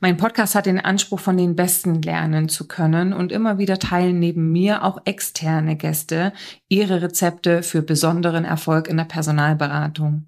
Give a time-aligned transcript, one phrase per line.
[0.00, 4.20] Mein Podcast hat den Anspruch, von den Besten lernen zu können und immer wieder teilen
[4.20, 6.32] neben mir auch externe Gäste
[6.68, 10.26] ihre Rezepte für besonderen Erfolg in der Personalberatung.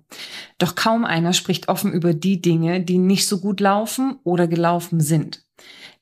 [0.58, 5.00] Doch kaum einer spricht offen über die Dinge, die nicht so gut laufen oder gelaufen
[5.00, 5.44] sind.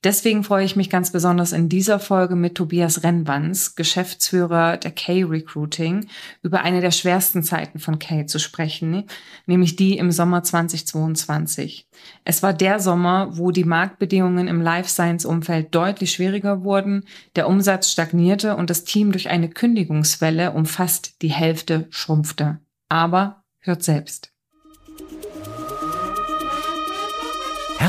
[0.04, 6.06] Deswegen freue ich mich ganz besonders in dieser Folge mit Tobias Rennwanz, Geschäftsführer der K-Recruiting,
[6.40, 9.04] über eine der schwersten Zeiten von K zu sprechen,
[9.46, 11.88] nämlich die im Sommer 2022.
[12.22, 17.04] Es war der Sommer, wo die Marktbedingungen im Life Science Umfeld deutlich schwieriger wurden,
[17.34, 22.60] der Umsatz stagnierte und das Team durch eine Kündigungswelle um fast die Hälfte schrumpfte.
[22.88, 24.32] Aber hört selbst.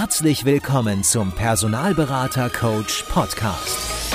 [0.09, 4.11] Herzlich willkommen zum Personalberater Coach Podcast.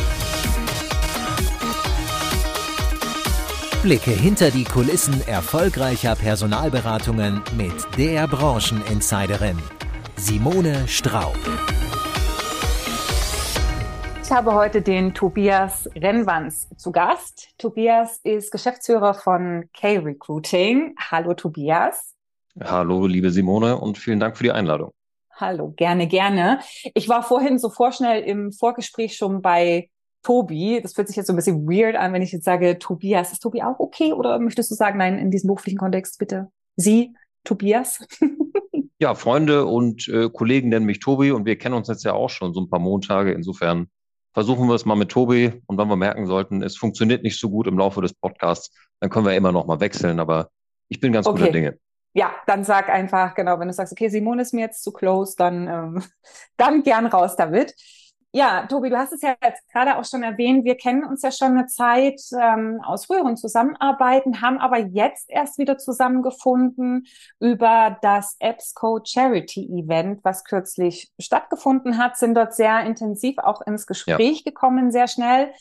[3.80, 9.56] Blicke hinter die Kulissen erfolgreicher Personalberatungen mit der Brancheninsiderin
[10.16, 11.38] Simone Straub.
[14.24, 17.51] Ich habe heute den Tobias Rennwanz zu Gast.
[17.56, 20.96] Tobias ist Geschäftsführer von K-Recruiting.
[20.98, 22.16] Hallo Tobias.
[22.60, 24.92] Hallo liebe Simone und vielen Dank für die Einladung.
[25.37, 26.60] Hallo, gerne, gerne.
[26.95, 29.91] Ich war vorhin so vorschnell im Vorgespräch schon bei
[30.23, 30.80] Tobi.
[30.80, 33.32] Das fühlt sich jetzt so ein bisschen weird an, wenn ich jetzt sage Tobias.
[33.32, 37.15] Ist Tobi auch okay oder möchtest du sagen, nein, in diesem beruflichen Kontext bitte Sie,
[37.43, 38.07] Tobias?
[39.01, 42.30] ja, Freunde und äh, Kollegen nennen mich Tobi und wir kennen uns jetzt ja auch
[42.30, 43.32] schon so ein paar Montage.
[43.32, 43.88] Insofern
[44.35, 47.51] versuchen wir es mal mit Tobi und wenn wir merken sollten, es funktioniert nicht so
[47.51, 50.21] gut im Laufe des Podcasts, dann können wir immer noch mal wechseln.
[50.21, 50.51] Aber
[50.88, 51.41] ich bin ganz okay.
[51.41, 51.79] guter Dinge
[52.15, 55.34] ja, dann sag einfach, genau, wenn du sagst, okay, Simone ist mir jetzt zu close,
[55.37, 56.02] dann, ähm,
[56.57, 57.74] dann gern raus damit.
[58.37, 60.65] Ja, Tobi, du hast es ja jetzt gerade auch schon erwähnt.
[60.65, 65.56] Wir kennen uns ja schon eine Zeit ähm, aus früheren Zusammenarbeiten, haben aber jetzt erst
[65.56, 67.06] wieder zusammengefunden
[67.38, 73.87] über das EBSCO Charity Event, was kürzlich stattgefunden hat, sind dort sehr intensiv auch ins
[73.87, 74.50] Gespräch ja.
[74.50, 75.53] gekommen, sehr schnell.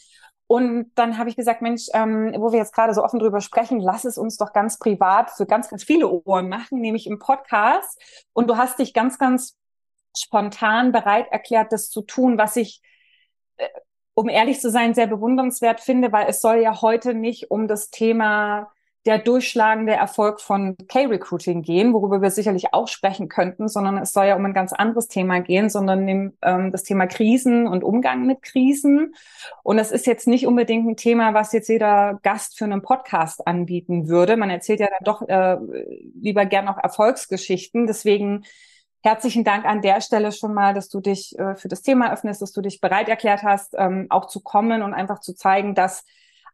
[0.48, 3.80] Und dann habe ich gesagt, Mensch, ähm, wo wir jetzt gerade so offen drüber sprechen,
[3.80, 8.00] lass es uns doch ganz privat für ganz, ganz viele Ohren machen, nämlich im Podcast.
[8.34, 9.58] Und du hast dich ganz, ganz
[10.16, 12.82] spontan bereit erklärt, das zu tun, was ich,
[13.58, 13.68] äh,
[14.14, 17.90] um ehrlich zu sein, sehr bewundernswert finde, weil es soll ja heute nicht um das
[17.90, 18.73] Thema
[19.06, 24.26] der durchschlagende Erfolg von K-Recruiting gehen, worüber wir sicherlich auch sprechen könnten, sondern es soll
[24.26, 28.26] ja um ein ganz anderes Thema gehen, sondern um, ähm, das Thema Krisen und Umgang
[28.26, 29.14] mit Krisen.
[29.62, 33.46] Und das ist jetzt nicht unbedingt ein Thema, was jetzt jeder Gast für einen Podcast
[33.46, 34.38] anbieten würde.
[34.38, 35.58] Man erzählt ja dann doch äh,
[36.16, 37.88] lieber gern auch Erfolgsgeschichten.
[37.88, 38.46] Deswegen
[39.02, 42.42] herzlichen Dank an der Stelle schon mal, dass du dich äh, für das Thema öffnest,
[42.42, 46.06] dass du dich bereit erklärt hast, ähm, auch zu kommen und einfach zu zeigen, dass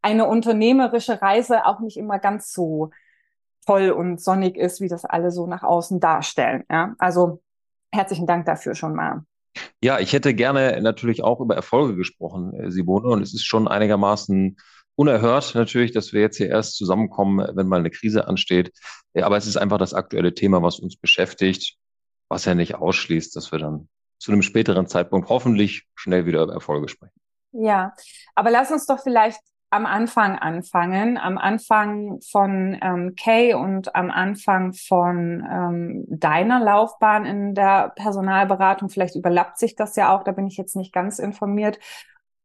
[0.01, 2.91] eine unternehmerische Reise auch nicht immer ganz so
[3.65, 6.63] toll und sonnig ist, wie das alle so nach außen darstellen.
[6.69, 6.95] Ja?
[6.97, 7.41] Also
[7.91, 9.23] herzlichen Dank dafür schon mal.
[9.83, 13.07] Ja, ich hätte gerne natürlich auch über Erfolge gesprochen, äh, Simone.
[13.07, 14.57] Und es ist schon einigermaßen
[14.95, 18.73] unerhört natürlich, dass wir jetzt hier erst zusammenkommen, wenn mal eine Krise ansteht.
[19.15, 21.77] Aber es ist einfach das aktuelle Thema, was uns beschäftigt,
[22.27, 23.87] was ja nicht ausschließt, dass wir dann
[24.17, 27.13] zu einem späteren Zeitpunkt hoffentlich schnell wieder über Erfolge sprechen.
[27.51, 27.93] Ja,
[28.35, 29.39] aber lass uns doch vielleicht
[29.71, 37.25] am Anfang anfangen, am Anfang von ähm, Kay und am Anfang von ähm, deiner Laufbahn
[37.25, 38.89] in der Personalberatung.
[38.89, 41.79] Vielleicht überlappt sich das ja auch, da bin ich jetzt nicht ganz informiert.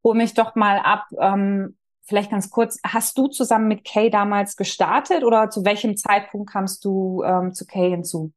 [0.03, 4.57] Hol mich doch mal ab, ähm, vielleicht ganz kurz, hast du zusammen mit Kay damals
[4.57, 8.33] gestartet oder zu welchem Zeitpunkt kamst du ähm, zu Kay hinzu?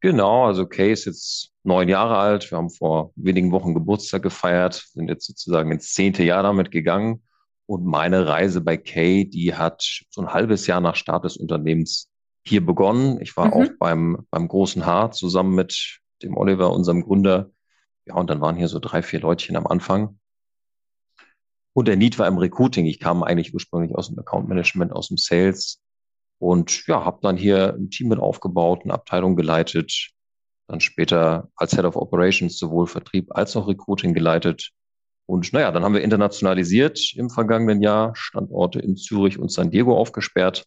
[0.00, 2.50] Genau, also Kay ist jetzt neun Jahre alt.
[2.50, 7.22] Wir haben vor wenigen Wochen Geburtstag gefeiert, sind jetzt sozusagen ins zehnte Jahr damit gegangen.
[7.66, 12.08] Und meine Reise bei Kay, die hat so ein halbes Jahr nach Start des Unternehmens
[12.44, 13.20] hier begonnen.
[13.20, 13.52] Ich war mhm.
[13.52, 17.50] auch beim, beim großen H zusammen mit dem Oliver, unserem Gründer.
[18.06, 20.18] Ja, und dann waren hier so drei, vier Leutchen am Anfang.
[21.72, 22.86] Und der Need war im Recruiting.
[22.86, 25.82] Ich kam eigentlich ursprünglich aus dem Account Management, aus dem Sales
[26.38, 30.10] und ja, habe dann hier ein Team mit aufgebaut, eine Abteilung geleitet,
[30.68, 34.72] dann später als Head of Operations sowohl Vertrieb als auch Recruiting geleitet
[35.26, 39.96] und naja, dann haben wir internationalisiert im vergangenen Jahr, Standorte in Zürich und San Diego
[39.96, 40.64] aufgesperrt.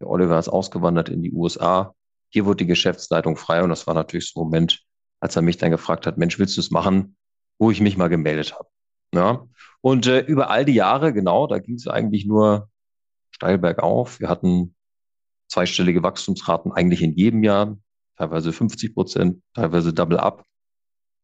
[0.00, 1.94] Der Oliver ist ausgewandert in die USA.
[2.28, 4.84] Hier wurde die Geschäftsleitung frei und das war natürlich so ein Moment,
[5.18, 7.16] als er mich dann gefragt hat, Mensch, willst du es machen,
[7.58, 8.68] wo ich mich mal gemeldet habe.
[9.12, 9.46] Ja.
[9.80, 12.70] Und äh, über all die Jahre, genau, da ging es eigentlich nur
[13.32, 14.20] steil bergauf.
[14.20, 14.76] Wir hatten
[15.48, 17.76] zweistellige Wachstumsraten eigentlich in jedem Jahr,
[18.16, 20.44] teilweise 50 Prozent, teilweise Double Up.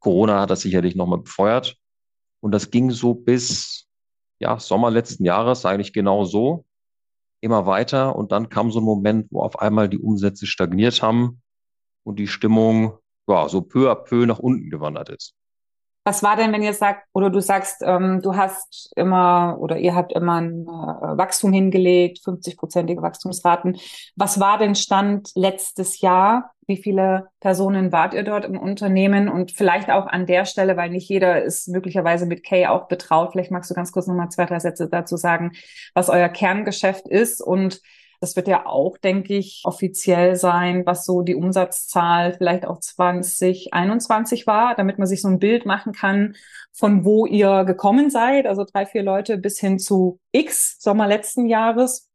[0.01, 1.77] Corona hat das sicherlich nochmal befeuert.
[2.47, 3.89] Und das ging so bis
[4.39, 6.65] ja, Sommer letzten Jahres eigentlich genau so.
[7.41, 8.15] Immer weiter.
[8.15, 11.43] Und dann kam so ein Moment, wo auf einmal die Umsätze stagniert haben
[12.05, 15.35] und die Stimmung ja, so peu à peu nach unten gewandert ist.
[16.07, 19.97] Was war denn, wenn ihr sagt, oder du sagst, ähm, du hast immer oder ihr
[19.97, 23.77] habt immer ein äh, Wachstum hingelegt, 50-prozentige Wachstumsraten.
[24.15, 26.53] Was war denn Stand letztes Jahr?
[26.69, 29.29] Wie viele Personen wart ihr dort im Unternehmen?
[29.29, 33.33] Und vielleicht auch an der Stelle, weil nicht jeder ist möglicherweise mit Kay auch betraut.
[33.33, 35.55] Vielleicht magst du ganz kurz nochmal zwei, drei Sätze dazu sagen,
[35.93, 37.81] was euer Kerngeschäft ist und
[38.21, 44.47] das wird ja auch, denke ich, offiziell sein, was so die Umsatzzahl vielleicht auch 2021
[44.47, 46.35] war, damit man sich so ein Bild machen kann,
[46.73, 48.47] von wo ihr gekommen seid.
[48.47, 52.09] Also drei, vier Leute bis hin zu X Sommer letzten Jahres.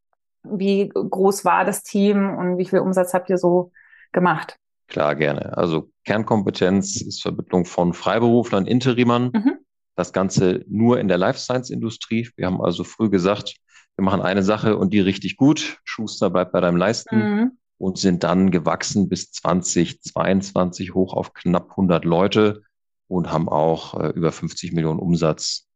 [0.44, 3.71] Wie groß war das Team und wie viel Umsatz habt ihr so
[4.12, 4.57] gemacht?
[4.88, 5.57] Klar, gerne.
[5.57, 9.31] Also Kernkompetenz ist Vermittlung von Freiberuflern, Interimern.
[9.33, 9.57] Mhm.
[9.95, 12.27] Das Ganze nur in der Life Science Industrie.
[12.36, 13.56] Wir haben also früh gesagt,
[13.97, 15.79] wir machen eine Sache und die richtig gut.
[15.83, 17.17] Schuster bleibt bei deinem Leisten.
[17.17, 17.51] Mhm.
[17.77, 22.61] Und sind dann gewachsen bis 2022 hoch auf knapp 100 Leute
[23.07, 25.67] und haben auch äh, über 50 Millionen Umsatz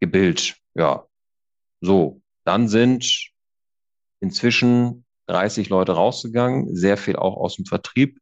[0.00, 0.56] gebildet.
[0.74, 1.06] Ja,
[1.80, 2.20] so.
[2.44, 3.30] Dann sind
[4.20, 8.18] inzwischen 30 Leute rausgegangen, sehr viel auch aus dem Vertrieb.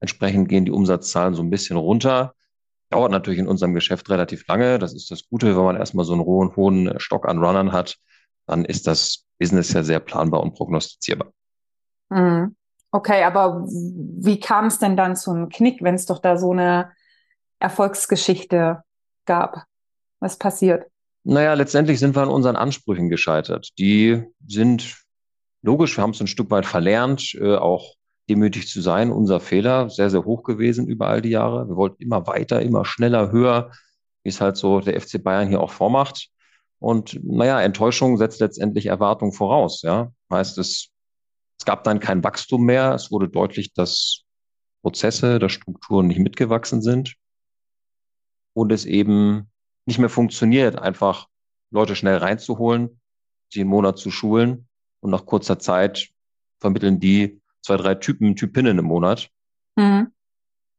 [0.00, 2.34] Entsprechend gehen die Umsatzzahlen so ein bisschen runter.
[2.88, 4.78] Dauert natürlich in unserem Geschäft relativ lange.
[4.78, 7.98] Das ist das Gute, wenn man erstmal so einen hohen, hohen Stock an Runnern hat
[8.46, 11.32] dann ist das Business ja sehr planbar und prognostizierbar.
[12.10, 12.56] Mhm.
[12.90, 16.52] Okay, aber wie kam es denn dann zu einem Knick, wenn es doch da so
[16.52, 16.92] eine
[17.58, 18.82] Erfolgsgeschichte
[19.26, 19.64] gab?
[20.20, 20.86] Was passiert?
[21.24, 23.70] Naja, letztendlich sind wir an unseren Ansprüchen gescheitert.
[23.78, 24.96] Die sind
[25.62, 27.94] logisch, wir haben es ein Stück weit verlernt, äh, auch
[28.28, 29.10] demütig zu sein.
[29.10, 31.68] Unser Fehler, sehr, sehr hoch gewesen über all die Jahre.
[31.68, 33.72] Wir wollten immer weiter, immer schneller, höher,
[34.22, 36.28] wie es halt so der FC Bayern hier auch vormacht.
[36.78, 39.82] Und naja, Enttäuschung setzt letztendlich Erwartung voraus.
[39.82, 40.90] Ja, heißt es,
[41.58, 42.92] es gab dann kein Wachstum mehr.
[42.94, 44.24] Es wurde deutlich, dass
[44.82, 47.16] Prozesse, dass Strukturen nicht mitgewachsen sind
[48.52, 49.50] und es eben
[49.86, 51.26] nicht mehr funktioniert, einfach
[51.70, 53.00] Leute schnell reinzuholen,
[53.50, 54.68] sie einen Monat zu schulen
[55.00, 56.10] und nach kurzer Zeit
[56.60, 59.30] vermitteln die zwei, drei Typen, Typinnen im Monat.
[59.76, 60.12] Mhm.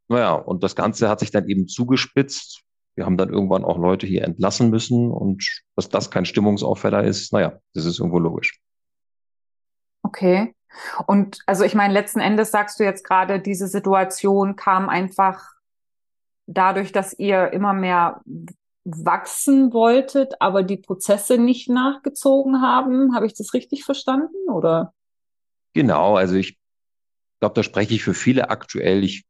[0.07, 2.64] Naja, und das Ganze hat sich dann eben zugespitzt
[2.95, 7.33] wir haben dann irgendwann auch Leute hier entlassen müssen und dass das kein Stimmungsauffäller ist,
[7.33, 8.59] naja, das ist irgendwo logisch.
[10.03, 10.53] Okay.
[11.07, 15.55] Und also ich meine, letzten Endes sagst du jetzt gerade, diese Situation kam einfach
[16.47, 18.21] dadurch, dass ihr immer mehr
[18.85, 23.15] wachsen wolltet, aber die Prozesse nicht nachgezogen haben.
[23.15, 24.93] Habe ich das richtig verstanden oder?
[25.73, 26.57] Genau, also ich
[27.39, 29.03] glaube, da spreche ich für viele aktuell.
[29.03, 29.25] Ich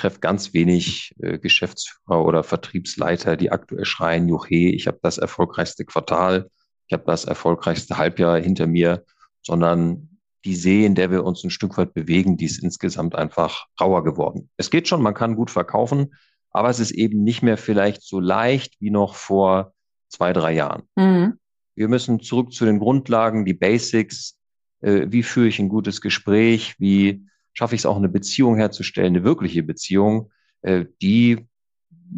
[0.00, 5.84] treffe ganz wenig äh, Geschäftsführer oder Vertriebsleiter, die aktuell schreien, juche, ich habe das erfolgreichste
[5.84, 6.50] Quartal,
[6.86, 9.04] ich habe das erfolgreichste Halbjahr hinter mir,
[9.42, 10.08] sondern
[10.44, 14.02] die See, in der wir uns ein Stück weit bewegen, die ist insgesamt einfach rauer
[14.04, 14.48] geworden.
[14.56, 16.14] Es geht schon, man kann gut verkaufen,
[16.50, 19.74] aber es ist eben nicht mehr vielleicht so leicht wie noch vor
[20.08, 20.82] zwei, drei Jahren.
[20.96, 21.38] Mhm.
[21.74, 24.36] Wir müssen zurück zu den Grundlagen, die Basics.
[24.80, 26.74] Äh, wie führe ich ein gutes Gespräch?
[26.78, 30.30] Wie schaffe ich es auch, eine Beziehung herzustellen, eine wirkliche Beziehung,
[30.62, 31.46] äh, die,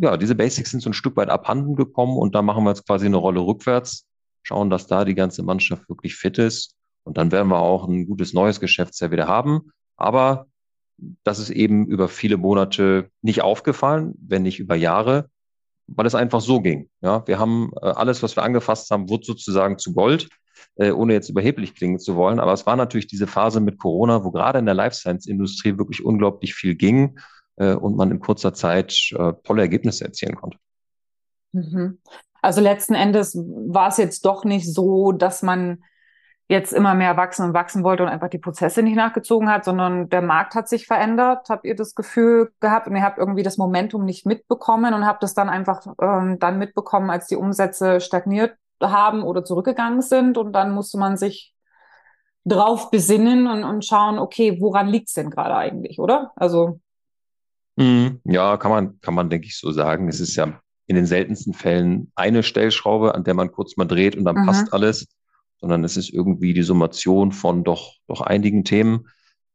[0.00, 2.86] ja, diese Basics sind so ein Stück weit abhanden gekommen und da machen wir jetzt
[2.86, 4.06] quasi eine Rolle rückwärts,
[4.42, 8.06] schauen, dass da die ganze Mannschaft wirklich fit ist und dann werden wir auch ein
[8.06, 9.72] gutes neues Geschäftsjahr wieder haben.
[9.96, 10.46] Aber
[11.24, 15.28] das ist eben über viele Monate nicht aufgefallen, wenn nicht über Jahre,
[15.86, 16.88] weil es einfach so ging.
[17.00, 20.28] Ja, wir haben äh, alles, was wir angefasst haben, wurde sozusagen zu Gold
[20.76, 22.40] äh, ohne jetzt überheblich klingen zu wollen.
[22.40, 25.78] Aber es war natürlich diese Phase mit Corona, wo gerade in der Life Science Industrie
[25.78, 27.18] wirklich unglaublich viel ging
[27.56, 30.58] äh, und man in kurzer Zeit äh, tolle Ergebnisse erzielen konnte.
[31.52, 31.98] Mhm.
[32.40, 35.84] Also letzten Endes war es jetzt doch nicht so, dass man
[36.48, 40.08] jetzt immer mehr wachsen und wachsen wollte und einfach die Prozesse nicht nachgezogen hat, sondern
[40.08, 41.48] der Markt hat sich verändert.
[41.48, 45.22] Habt ihr das Gefühl gehabt und ihr habt irgendwie das Momentum nicht mitbekommen und habt
[45.22, 48.56] es dann einfach ähm, dann mitbekommen, als die Umsätze stagniert
[48.90, 50.38] haben oder zurückgegangen sind.
[50.38, 51.54] Und dann musste man sich
[52.44, 56.32] drauf besinnen und, und schauen, okay, woran liegt es denn gerade eigentlich, oder?
[56.36, 56.80] Also.
[57.76, 58.20] Mhm.
[58.24, 60.08] Ja, kann man, kann man, denke ich, so sagen.
[60.08, 64.16] Es ist ja in den seltensten Fällen eine Stellschraube, an der man kurz mal dreht
[64.16, 64.46] und dann mhm.
[64.46, 65.06] passt alles,
[65.60, 69.08] sondern es ist irgendwie die Summation von doch, doch einigen Themen.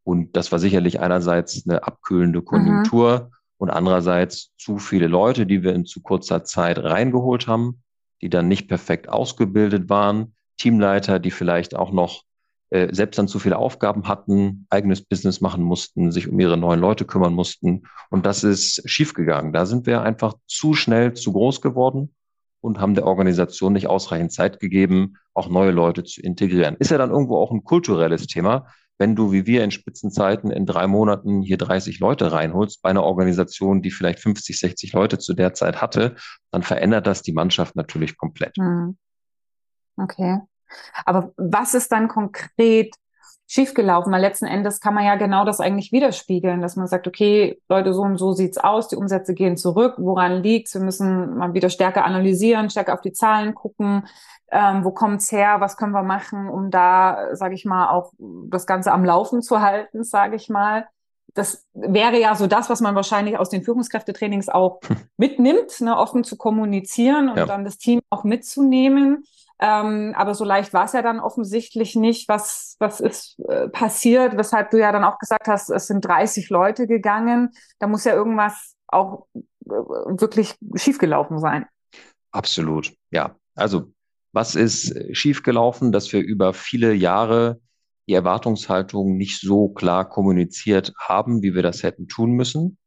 [0.03, 3.35] Und das war sicherlich einerseits eine abkühlende Konjunktur mhm.
[3.57, 7.83] und andererseits zu viele Leute, die wir in zu kurzer Zeit reingeholt haben
[8.21, 12.23] die dann nicht perfekt ausgebildet waren, Teamleiter, die vielleicht auch noch
[12.69, 16.79] äh, selbst dann zu viele Aufgaben hatten, eigenes Business machen mussten, sich um ihre neuen
[16.79, 17.83] Leute kümmern mussten.
[18.09, 19.53] Und das ist schiefgegangen.
[19.53, 22.13] Da sind wir einfach zu schnell zu groß geworden
[22.59, 26.75] und haben der Organisation nicht ausreichend Zeit gegeben, auch neue Leute zu integrieren.
[26.79, 28.67] Ist ja dann irgendwo auch ein kulturelles Thema.
[28.97, 33.03] Wenn du wie wir in Spitzenzeiten in drei Monaten hier 30 Leute reinholst, bei einer
[33.03, 36.15] Organisation, die vielleicht 50, 60 Leute zu der Zeit hatte,
[36.51, 38.55] dann verändert das die Mannschaft natürlich komplett.
[38.57, 38.97] Hm.
[39.97, 40.39] Okay.
[41.05, 42.95] Aber was ist dann konkret
[43.47, 44.11] schiefgelaufen?
[44.11, 47.93] Weil letzten Endes kann man ja genau das eigentlich widerspiegeln, dass man sagt, okay, Leute,
[47.93, 50.73] so und so sieht's aus, die Umsätze gehen zurück, woran liegt's?
[50.73, 54.03] Wir müssen mal wieder stärker analysieren, stärker auf die Zahlen gucken,
[54.51, 58.65] ähm, wo kommt's her, was können wir machen, um da, sage ich mal, auch das
[58.65, 60.87] Ganze am Laufen zu halten, sage ich mal.
[61.33, 64.79] Das wäre ja so das, was man wahrscheinlich aus den Führungskräftetrainings auch
[65.17, 67.45] mitnimmt, ne, offen zu kommunizieren und ja.
[67.45, 69.23] dann das Team auch mitzunehmen.
[69.59, 72.29] Ähm, aber so leicht war es ja dann offensichtlich nicht.
[72.29, 76.49] Was, was ist äh, passiert, weshalb du ja dann auch gesagt hast, es sind 30
[76.49, 77.51] Leute gegangen.
[77.79, 81.65] Da muss ja irgendwas auch äh, wirklich schiefgelaufen sein.
[82.31, 83.35] Absolut, ja.
[83.55, 83.91] Also
[84.31, 87.59] was ist schiefgelaufen, dass wir über viele Jahre
[88.07, 92.77] die Erwartungshaltung nicht so klar kommuniziert haben, wie wir das hätten tun müssen.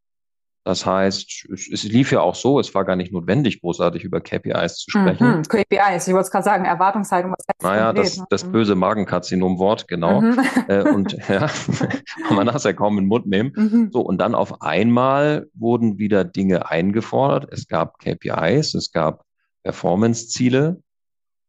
[0.70, 4.20] Das heißt, es, es, lief ja auch so, es war gar nicht notwendig, großartig über
[4.20, 5.38] KPIs zu sprechen.
[5.38, 7.32] Mhm, KPIs, ich wollte es gerade sagen, Erwartungshaltung.
[7.32, 8.26] Was naja, das, ne?
[8.30, 8.52] das mhm.
[8.52, 10.20] böse Magenkarzinom-Wort, genau.
[10.20, 10.38] Mhm.
[10.68, 13.52] Äh, und ja, kann man das ja kaum in den Mund nehmen.
[13.56, 13.90] Mhm.
[13.92, 17.52] So, und dann auf einmal wurden wieder Dinge eingefordert.
[17.52, 19.24] Es gab KPIs, es gab
[19.64, 20.80] Performance-Ziele.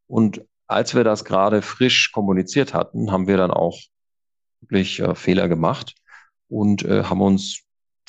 [0.07, 3.77] Und als wir das gerade frisch kommuniziert hatten, haben wir dann auch
[4.61, 5.93] wirklich äh, Fehler gemacht
[6.49, 7.61] und äh, haben uns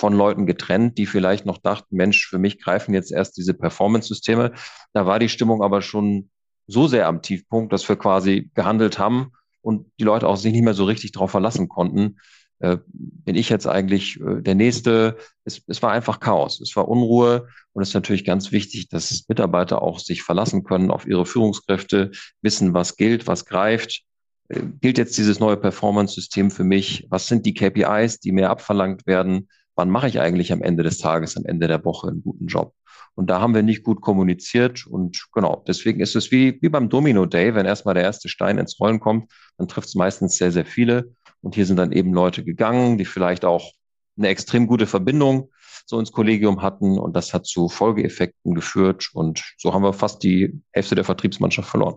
[0.03, 4.51] von Leuten getrennt, die vielleicht noch dachten, Mensch, für mich greifen jetzt erst diese Performance-Systeme.
[4.93, 6.29] Da war die Stimmung aber schon
[6.67, 9.31] so sehr am Tiefpunkt, dass wir quasi gehandelt haben
[9.61, 12.17] und die Leute auch sich nicht mehr so richtig darauf verlassen konnten.
[12.59, 15.19] Äh, bin ich jetzt eigentlich äh, der Nächste?
[15.45, 19.29] Es, es war einfach Chaos, es war Unruhe und es ist natürlich ganz wichtig, dass
[19.29, 24.03] Mitarbeiter auch sich verlassen können auf ihre Führungskräfte, wissen, was gilt, was greift.
[24.49, 27.07] Äh, gilt jetzt dieses neue Performance-System für mich?
[27.09, 29.47] Was sind die KPIs, die mir abverlangt werden?
[29.75, 32.75] Wann mache ich eigentlich am Ende des Tages, am Ende der Woche einen guten Job?
[33.15, 36.89] Und da haben wir nicht gut kommuniziert und genau, deswegen ist es wie, wie beim
[36.89, 40.51] Domino Day, wenn erstmal der erste Stein ins Rollen kommt, dann trifft es meistens sehr,
[40.51, 41.13] sehr viele.
[41.43, 43.73] Und hier sind dann eben Leute gegangen, die vielleicht auch
[44.17, 45.51] eine extrem gute Verbindung
[45.87, 50.23] so ins Kollegium hatten und das hat zu Folgeeffekten geführt und so haben wir fast
[50.23, 51.97] die Hälfte der Vertriebsmannschaft verloren.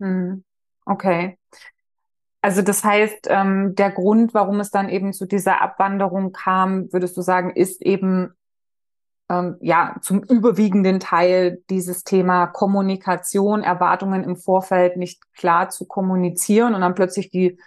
[0.00, 0.44] Hm.
[0.84, 1.38] Okay.
[2.46, 7.16] Also das heißt, ähm, der Grund, warum es dann eben zu dieser Abwanderung kam, würdest
[7.16, 8.34] du sagen, ist eben
[9.28, 16.76] ähm, ja zum überwiegenden Teil dieses Thema Kommunikation, Erwartungen im Vorfeld nicht klar zu kommunizieren
[16.76, 17.58] und dann plötzlich die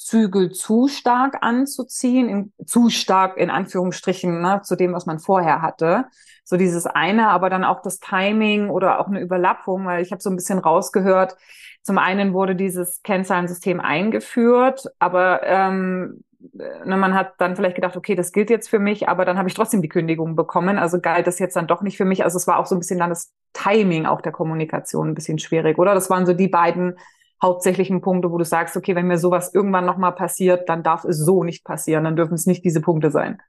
[0.00, 5.60] Zügel zu stark anzuziehen, in, zu stark in Anführungsstrichen ne, zu dem, was man vorher
[5.60, 6.06] hatte.
[6.42, 10.22] So dieses eine, aber dann auch das Timing oder auch eine Überlappung, weil ich habe
[10.22, 11.36] so ein bisschen rausgehört,
[11.82, 18.14] zum einen wurde dieses Kennzahlensystem eingeführt, aber ähm, ne, man hat dann vielleicht gedacht, okay,
[18.14, 20.78] das gilt jetzt für mich, aber dann habe ich trotzdem die Kündigung bekommen.
[20.78, 22.24] Also galt das jetzt dann doch nicht für mich.
[22.24, 25.38] Also es war auch so ein bisschen dann das Timing auch der Kommunikation ein bisschen
[25.38, 25.92] schwierig, oder?
[25.92, 26.96] Das waren so die beiden
[27.42, 31.18] hauptsächlichen Punkte, wo du sagst, okay, wenn mir sowas irgendwann nochmal passiert, dann darf es
[31.18, 33.40] so nicht passieren, dann dürfen es nicht diese Punkte sein.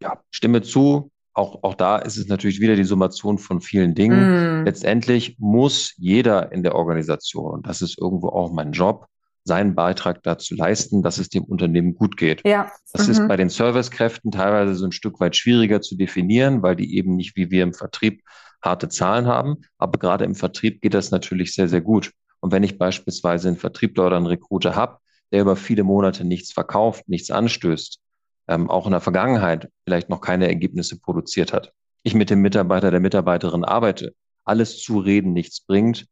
[0.00, 4.60] Ja, stimme zu auch, auch da ist es natürlich wieder die Summation von vielen Dingen.
[4.60, 4.64] Mm.
[4.64, 9.06] Letztendlich muss jeder in der Organisation, und das ist irgendwo auch mein Job,
[9.44, 12.46] seinen Beitrag dazu leisten, dass es dem Unternehmen gut geht.
[12.46, 12.70] Ja.
[12.92, 13.12] Das mhm.
[13.12, 17.16] ist bei den Servicekräften teilweise so ein Stück weit schwieriger zu definieren, weil die eben
[17.16, 18.22] nicht wie wir im Vertrieb
[18.62, 19.62] harte Zahlen haben.
[19.78, 22.12] Aber gerade im Vertrieb geht das natürlich sehr, sehr gut.
[22.42, 24.98] Und wenn ich beispielsweise einen Vertriebler oder einen Recruiter habe,
[25.30, 28.00] der über viele Monate nichts verkauft, nichts anstößt,
[28.48, 31.72] ähm, auch in der Vergangenheit vielleicht noch keine Ergebnisse produziert hat.
[32.02, 36.06] Ich mit dem Mitarbeiter, der Mitarbeiterin arbeite, alles zu reden nichts bringt,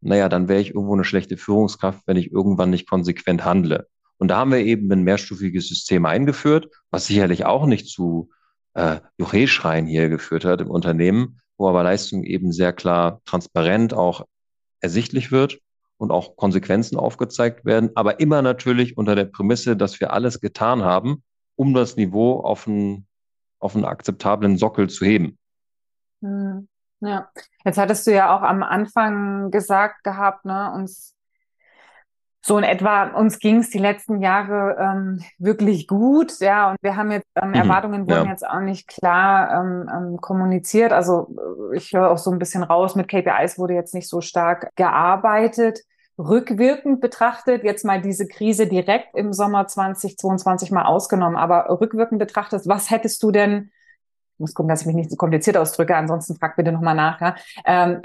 [0.00, 3.86] naja, dann wäre ich irgendwo eine schlechte Führungskraft, wenn ich irgendwann nicht konsequent handle.
[4.16, 8.30] Und da haben wir eben ein mehrstufiges System eingeführt, was sicherlich auch nicht zu
[8.72, 14.24] äh, Juche-Schreien hier geführt hat im Unternehmen, wo aber Leistung eben sehr klar transparent auch
[14.80, 15.58] ersichtlich wird
[15.98, 20.82] und auch Konsequenzen aufgezeigt werden, aber immer natürlich unter der Prämisse, dass wir alles getan
[20.82, 21.22] haben,
[21.56, 23.06] um das Niveau auf einen,
[23.58, 25.38] auf einen akzeptablen Sockel zu heben.
[26.22, 26.68] Hm,
[27.00, 27.30] ja,
[27.64, 31.15] jetzt hattest du ja auch am Anfang gesagt gehabt, ne, uns
[32.46, 36.94] so in etwa, uns ging es die letzten Jahre ähm, wirklich gut, ja, und wir
[36.94, 38.30] haben jetzt, ähm, mhm, Erwartungen wurden ja.
[38.30, 40.92] jetzt auch nicht klar ähm, ähm, kommuniziert.
[40.92, 41.28] Also
[41.74, 45.80] ich höre auch so ein bisschen raus, mit KPIs wurde jetzt nicht so stark gearbeitet
[46.18, 52.66] rückwirkend betrachtet, jetzt mal diese Krise direkt im Sommer 2022 mal ausgenommen, aber rückwirkend betrachtet,
[52.66, 53.70] was hättest du denn,
[54.34, 57.20] ich muss gucken, dass ich mich nicht so kompliziert ausdrücke, ansonsten frag bitte nochmal nach,
[57.20, 57.34] ja?
[57.66, 58.00] ähm,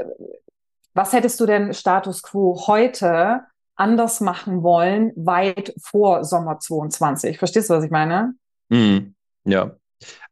[0.93, 3.45] was hättest du denn Status quo heute
[3.81, 7.39] anders machen wollen, weit vor Sommer 22.
[7.39, 8.35] Verstehst du, was ich meine?
[8.69, 9.15] Mhm.
[9.43, 9.75] Ja.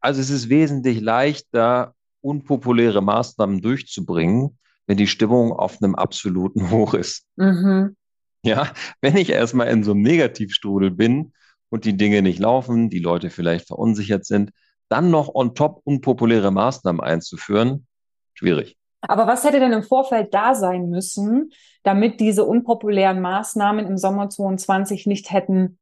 [0.00, 6.94] Also es ist wesentlich leichter, unpopuläre Maßnahmen durchzubringen, wenn die Stimmung auf einem absoluten Hoch
[6.94, 7.24] ist.
[7.36, 7.96] Mhm.
[8.42, 11.32] Ja, wenn ich erstmal in so einem Negativstrudel bin
[11.70, 14.52] und die Dinge nicht laufen, die Leute vielleicht verunsichert sind,
[14.88, 17.86] dann noch on top unpopuläre Maßnahmen einzuführen,
[18.34, 18.76] schwierig.
[19.02, 21.52] Aber was hätte denn im Vorfeld da sein müssen,
[21.82, 25.78] damit diese unpopulären Maßnahmen im Sommer 22 nicht hätten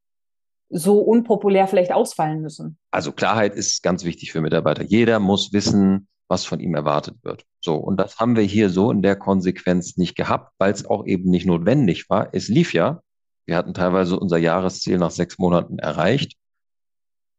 [0.70, 2.78] so unpopulär vielleicht ausfallen müssen?
[2.90, 4.82] Also Klarheit ist ganz wichtig für Mitarbeiter.
[4.82, 7.44] Jeder muss wissen, was von ihm erwartet wird.
[7.60, 11.06] So, und das haben wir hier so in der Konsequenz nicht gehabt, weil es auch
[11.06, 12.28] eben nicht notwendig war.
[12.32, 13.02] Es lief ja.
[13.46, 16.34] Wir hatten teilweise unser Jahresziel nach sechs Monaten erreicht.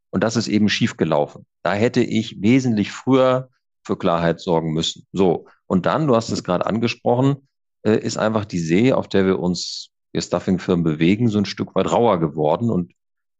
[0.09, 1.45] Und das ist eben schief gelaufen.
[1.61, 3.49] Da hätte ich wesentlich früher
[3.83, 5.05] für Klarheit sorgen müssen.
[5.13, 5.45] So.
[5.69, 7.47] Und dann, du hast es gerade angesprochen,
[7.83, 11.75] äh, ist einfach die See, auf der wir uns, wir Stuffing-Firmen bewegen, so ein Stück
[11.75, 12.71] weit rauer geworden.
[12.71, 12.91] Und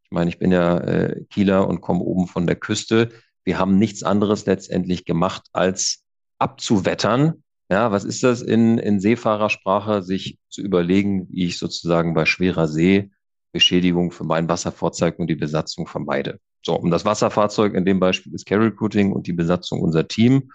[0.03, 3.09] ich meine, ich bin ja äh, Kieler und komme oben von der Küste.
[3.43, 6.03] Wir haben nichts anderes letztendlich gemacht, als
[6.37, 7.43] abzuwettern.
[7.71, 12.67] Ja, was ist das in, in Seefahrersprache, sich zu überlegen, wie ich sozusagen bei schwerer
[12.67, 13.09] See
[13.51, 16.39] Beschädigung für mein Wasserfahrzeug und die Besatzung vermeide.
[16.61, 20.51] So, und das Wasserfahrzeug in dem Beispiel ist Carry Recruiting und die Besatzung unser Team.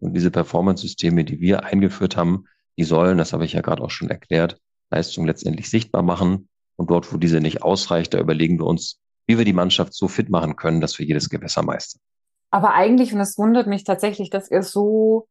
[0.00, 2.44] Und diese Performance-Systeme, die wir eingeführt haben,
[2.76, 4.58] die sollen, das habe ich ja gerade auch schon erklärt,
[4.90, 6.48] Leistung letztendlich sichtbar machen.
[6.76, 10.08] Und dort, wo diese nicht ausreicht, da überlegen wir uns, wie wir die Mannschaft so
[10.08, 12.00] fit machen können, dass wir jedes Gewässer meistern.
[12.50, 15.26] Aber eigentlich, und es wundert mich tatsächlich, dass ihr so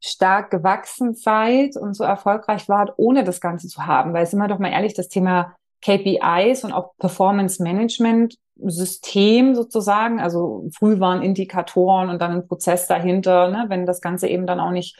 [0.00, 4.12] stark gewachsen seid und so erfolgreich wart, ohne das Ganze zu haben.
[4.12, 10.20] Weil, sind wir doch mal ehrlich, das Thema KPIs und auch Performance Management System sozusagen.
[10.20, 14.60] Also früh waren Indikatoren und dann ein Prozess dahinter, ne, wenn das Ganze eben dann
[14.60, 14.96] auch nicht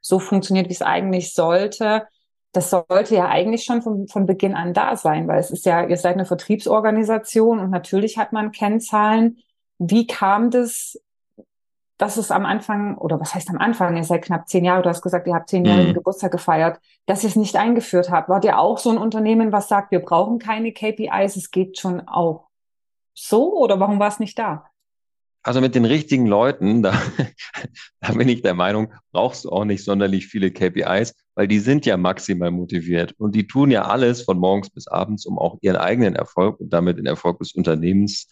[0.00, 2.06] so funktioniert, wie es eigentlich sollte.
[2.52, 5.86] Das sollte ja eigentlich schon von, von Beginn an da sein, weil es ist ja,
[5.86, 9.38] ihr seid eine Vertriebsorganisation und natürlich hat man Kennzahlen.
[9.78, 10.98] Wie kam das,
[12.02, 14.88] dass es am Anfang, oder was heißt am Anfang, ihr seid knapp zehn Jahre, du
[14.88, 15.94] hast gesagt, ihr habt zehn Jahre mhm.
[15.94, 18.28] Geburtstag gefeiert, dass ihr es nicht eingeführt habt?
[18.28, 22.00] Wart ihr auch so ein Unternehmen, was sagt, wir brauchen keine KPIs, es geht schon
[22.08, 22.48] auch
[23.14, 24.66] so oder warum war es nicht da?
[25.44, 27.00] Also mit den richtigen Leuten, da,
[28.00, 31.86] da bin ich der Meinung, brauchst du auch nicht sonderlich viele KPIs, weil die sind
[31.86, 35.76] ja maximal motiviert und die tun ja alles von morgens bis abends, um auch ihren
[35.76, 38.26] eigenen Erfolg und damit den Erfolg des Unternehmens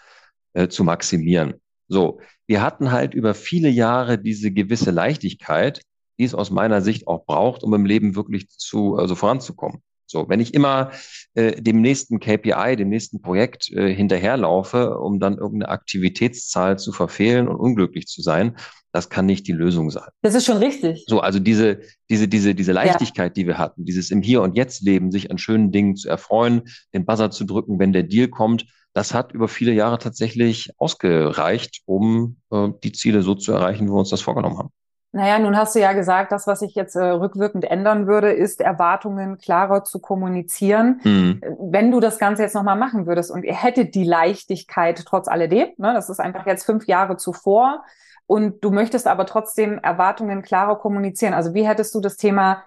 [0.54, 1.54] äh, zu maximieren.
[1.90, 5.82] So, wir hatten halt über viele Jahre diese gewisse Leichtigkeit,
[6.18, 9.82] die es aus meiner Sicht auch braucht, um im Leben wirklich zu, also voranzukommen.
[10.06, 10.92] So, wenn ich immer
[11.34, 17.48] äh, dem nächsten KPI, dem nächsten Projekt äh, hinterherlaufe, um dann irgendeine Aktivitätszahl zu verfehlen
[17.48, 18.56] und unglücklich zu sein,
[18.92, 20.08] das kann nicht die Lösung sein.
[20.22, 21.04] Das ist schon richtig.
[21.06, 23.42] So, also diese, diese, diese, diese Leichtigkeit, ja.
[23.42, 26.62] die wir hatten, dieses im Hier und Jetzt leben, sich an schönen Dingen zu erfreuen,
[26.94, 31.82] den Buzzer zu drücken, wenn der Deal kommt, das hat über viele Jahre tatsächlich ausgereicht,
[31.86, 34.70] um äh, die Ziele so zu erreichen, wie wir uns das vorgenommen haben.
[35.12, 38.60] Naja, nun hast du ja gesagt, das, was ich jetzt äh, rückwirkend ändern würde, ist
[38.60, 41.00] Erwartungen klarer zu kommunizieren.
[41.02, 41.42] Mhm.
[41.58, 45.68] Wenn du das Ganze jetzt nochmal machen würdest und ihr hättet die Leichtigkeit trotz alledem,
[45.78, 47.82] ne, das ist einfach jetzt fünf Jahre zuvor
[48.26, 51.34] und du möchtest aber trotzdem Erwartungen klarer kommunizieren.
[51.34, 52.62] Also wie hättest du das Thema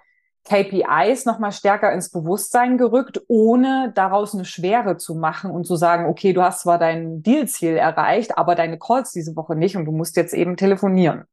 [0.45, 6.05] KPIs nochmal stärker ins Bewusstsein gerückt, ohne daraus eine Schwere zu machen und zu sagen,
[6.05, 9.91] okay, du hast zwar dein Dealziel erreicht, aber deine Calls diese Woche nicht und du
[9.91, 11.23] musst jetzt eben telefonieren.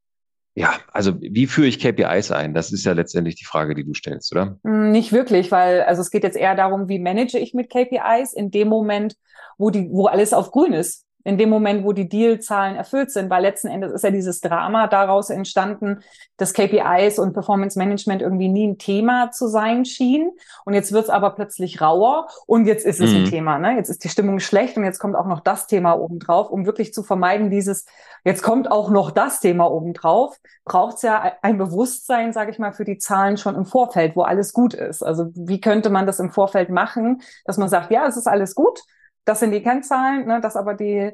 [0.55, 2.55] Ja, also wie führe ich KPIs ein?
[2.55, 4.59] Das ist ja letztendlich die Frage, die du stellst, oder?
[4.65, 8.33] Hm, nicht wirklich, weil also es geht jetzt eher darum, wie manage ich mit KPIs
[8.33, 9.17] in dem Moment,
[9.59, 13.29] wo die, wo alles auf grün ist in dem Moment, wo die Dealzahlen erfüllt sind,
[13.31, 16.01] weil letzten Endes ist ja dieses Drama daraus entstanden,
[16.37, 20.31] dass KPIs und Performance Management irgendwie nie ein Thema zu sein schien.
[20.65, 23.17] Und jetzt wird es aber plötzlich rauer und jetzt ist es mhm.
[23.17, 23.59] ein Thema.
[23.59, 23.77] Ne?
[23.77, 26.95] Jetzt ist die Stimmung schlecht und jetzt kommt auch noch das Thema obendrauf, um wirklich
[26.95, 27.85] zu vermeiden, dieses,
[28.25, 32.73] jetzt kommt auch noch das Thema obendrauf, braucht es ja ein Bewusstsein, sage ich mal,
[32.73, 35.03] für die Zahlen schon im Vorfeld, wo alles gut ist.
[35.03, 38.55] Also wie könnte man das im Vorfeld machen, dass man sagt, ja, es ist alles
[38.55, 38.81] gut,
[39.25, 41.13] das sind die Kennzahlen, ne, dass aber die,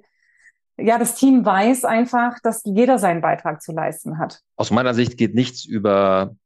[0.78, 4.40] ja, das Team weiß einfach, dass jeder seinen Beitrag zu leisten hat.
[4.56, 6.36] Aus meiner Sicht geht nichts über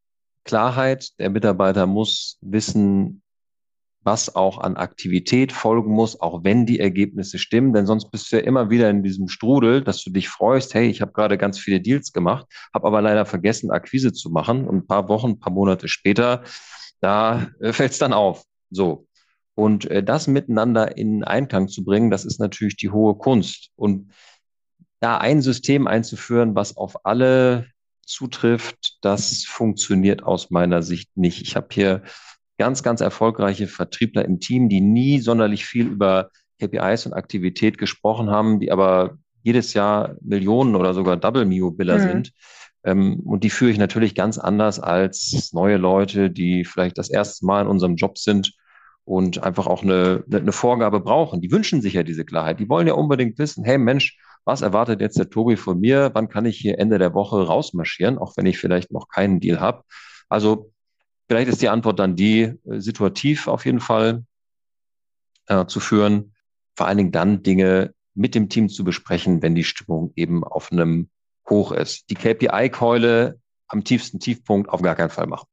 [0.44, 1.18] Klarheit.
[1.18, 3.22] Der Mitarbeiter muss wissen,
[4.02, 8.36] was auch an Aktivität folgen muss, auch wenn die Ergebnisse stimmen, denn sonst bist du
[8.36, 11.58] ja immer wieder in diesem Strudel, dass du dich freust, hey, ich habe gerade ganz
[11.58, 15.38] viele Deals gemacht, habe aber leider vergessen, Akquise zu machen und ein paar Wochen, ein
[15.38, 16.42] paar Monate später,
[17.00, 18.42] da äh, fällt es dann auf.
[18.70, 19.06] So.
[19.60, 23.68] Und äh, das miteinander in Einklang zu bringen, das ist natürlich die hohe Kunst.
[23.76, 24.10] Und
[25.00, 27.66] da ein System einzuführen, was auf alle
[28.06, 31.42] zutrifft, das funktioniert aus meiner Sicht nicht.
[31.42, 32.02] Ich habe hier
[32.56, 38.30] ganz, ganz erfolgreiche Vertriebler im Team, die nie sonderlich viel über KPIs und Aktivität gesprochen
[38.30, 42.02] haben, die aber jedes Jahr Millionen oder sogar Double Mio Biller mhm.
[42.02, 42.32] sind.
[42.82, 47.44] Ähm, und die führe ich natürlich ganz anders als neue Leute, die vielleicht das erste
[47.44, 48.54] Mal in unserem Job sind
[49.10, 51.40] und einfach auch eine, eine Vorgabe brauchen.
[51.40, 52.60] Die wünschen sich ja diese Klarheit.
[52.60, 56.12] Die wollen ja unbedingt wissen, hey Mensch, was erwartet jetzt der Tobi von mir?
[56.14, 59.58] Wann kann ich hier Ende der Woche rausmarschieren, auch wenn ich vielleicht noch keinen Deal
[59.58, 59.82] habe?
[60.28, 60.70] Also
[61.26, 64.24] vielleicht ist die Antwort dann die, äh, situativ auf jeden Fall
[65.48, 66.32] äh, zu führen.
[66.76, 70.70] Vor allen Dingen dann Dinge mit dem Team zu besprechen, wenn die Stimmung eben auf
[70.70, 71.10] einem
[71.48, 72.10] Hoch ist.
[72.10, 75.48] Die KPI-Keule am tiefsten Tiefpunkt auf gar keinen Fall machen.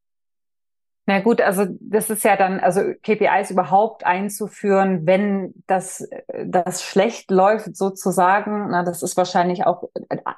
[1.09, 6.05] Na gut, also das ist ja dann, also KPIs überhaupt einzuführen, wenn das,
[6.45, 9.85] das schlecht läuft sozusagen, na, das ist wahrscheinlich auch,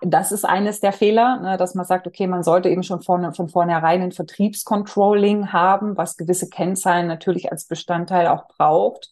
[0.01, 3.33] das ist eines der Fehler, ne, dass man sagt, okay, man sollte eben schon von,
[3.33, 9.09] von vornherein ein Vertriebscontrolling haben, was gewisse Kennzahlen natürlich als Bestandteil auch braucht.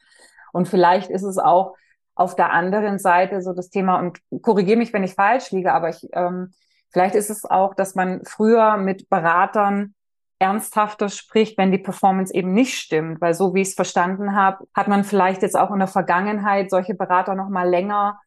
[0.53, 1.73] Und vielleicht ist es auch
[2.13, 5.89] auf der anderen Seite so das Thema, und korrigiere mich, wenn ich falsch liege, aber
[5.89, 6.51] ich, ähm,
[6.91, 9.95] vielleicht ist es auch, dass man früher mit Beratern
[10.39, 13.21] ernsthafter spricht, wenn die Performance eben nicht stimmt.
[13.21, 16.69] Weil so wie ich es verstanden habe, hat man vielleicht jetzt auch in der Vergangenheit
[16.69, 18.19] solche Berater noch mal länger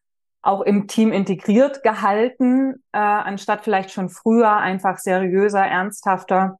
[0.43, 6.57] auch im Team integriert gehalten, äh, anstatt vielleicht schon früher einfach seriöser, ernsthafter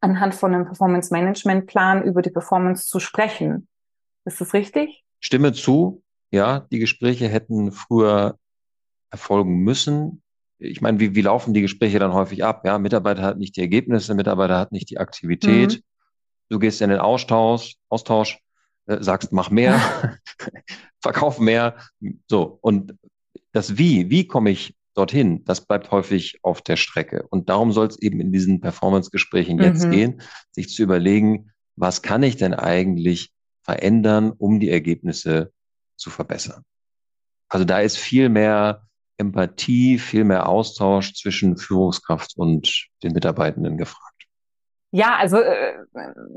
[0.00, 3.66] anhand von einem Performance Management Plan über die Performance zu sprechen.
[4.24, 5.02] Ist das richtig?
[5.18, 6.02] Stimme zu.
[6.30, 8.38] Ja, die Gespräche hätten früher
[9.10, 10.23] erfolgen müssen
[10.58, 12.64] ich meine, wie, wie laufen die Gespräche dann häufig ab?
[12.64, 15.76] Ja, Mitarbeiter hat nicht die Ergebnisse, Mitarbeiter hat nicht die Aktivität.
[15.76, 15.82] Mhm.
[16.48, 18.38] Du gehst in den Austausch, Austausch,
[18.86, 19.80] äh, sagst, mach mehr,
[21.00, 21.76] verkauf mehr.
[22.28, 22.58] So.
[22.60, 22.94] Und
[23.52, 27.26] das Wie, wie komme ich dorthin, das bleibt häufig auf der Strecke.
[27.28, 29.90] Und darum soll es eben in diesen Performance-Gesprächen jetzt mhm.
[29.90, 35.52] gehen, sich zu überlegen, was kann ich denn eigentlich verändern, um die Ergebnisse
[35.96, 36.62] zu verbessern.
[37.48, 38.86] Also da ist viel mehr
[39.16, 44.14] Empathie, viel mehr Austausch zwischen Führungskraft und den Mitarbeitenden gefragt.
[44.96, 45.72] Ja, also äh,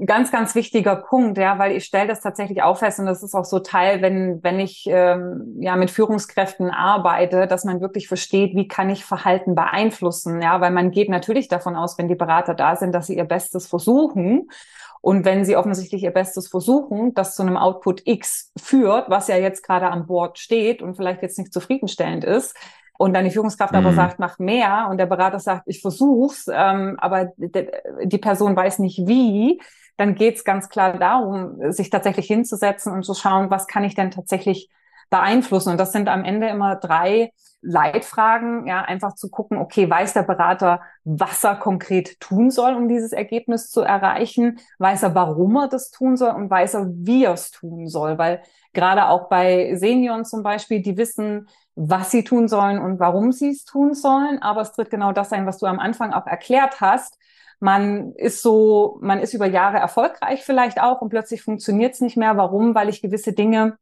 [0.07, 3.35] ganz, ganz wichtiger Punkt, ja, weil ich stelle das tatsächlich auch fest und das ist
[3.35, 8.55] auch so Teil, wenn wenn ich ähm, ja mit Führungskräften arbeite, dass man wirklich versteht,
[8.55, 12.55] wie kann ich Verhalten beeinflussen, ja, weil man geht natürlich davon aus, wenn die Berater
[12.55, 14.49] da sind, dass sie ihr Bestes versuchen
[15.07, 19.37] und wenn sie offensichtlich ihr Bestes versuchen, das zu einem Output X führt, was ja
[19.37, 22.57] jetzt gerade an Bord steht und vielleicht jetzt nicht zufriedenstellend ist,
[22.97, 23.79] und dann die Führungskraft mhm.
[23.79, 28.79] aber sagt, mach mehr und der Berater sagt, ich versuch's, ähm, aber die Person weiß
[28.79, 29.61] nicht wie,
[29.95, 34.11] dann geht's ganz klar darum, sich tatsächlich hinzusetzen und zu schauen, was kann ich denn
[34.11, 34.69] tatsächlich
[35.09, 35.69] beeinflussen.
[35.69, 37.31] Und das sind am Ende immer drei
[37.69, 42.87] Leitfragen, ja, einfach zu gucken, okay, weiß der Berater, was er konkret tun soll, um
[42.87, 44.59] dieses Ergebnis zu erreichen?
[44.79, 48.17] Weiß er, warum er das tun soll und weiß er, wie er es tun soll?
[48.17, 48.41] Weil
[48.73, 53.49] gerade auch bei Senioren zum Beispiel, die wissen, was sie tun sollen und warum sie
[53.49, 54.41] es tun sollen.
[54.41, 57.19] Aber es tritt genau das ein, was du am Anfang auch erklärt hast.
[57.59, 62.15] Man ist so, man ist über Jahre erfolgreich vielleicht auch und plötzlich funktioniert es nicht
[62.15, 62.37] mehr.
[62.37, 62.75] Warum?
[62.75, 63.77] Weil ich gewisse Dinge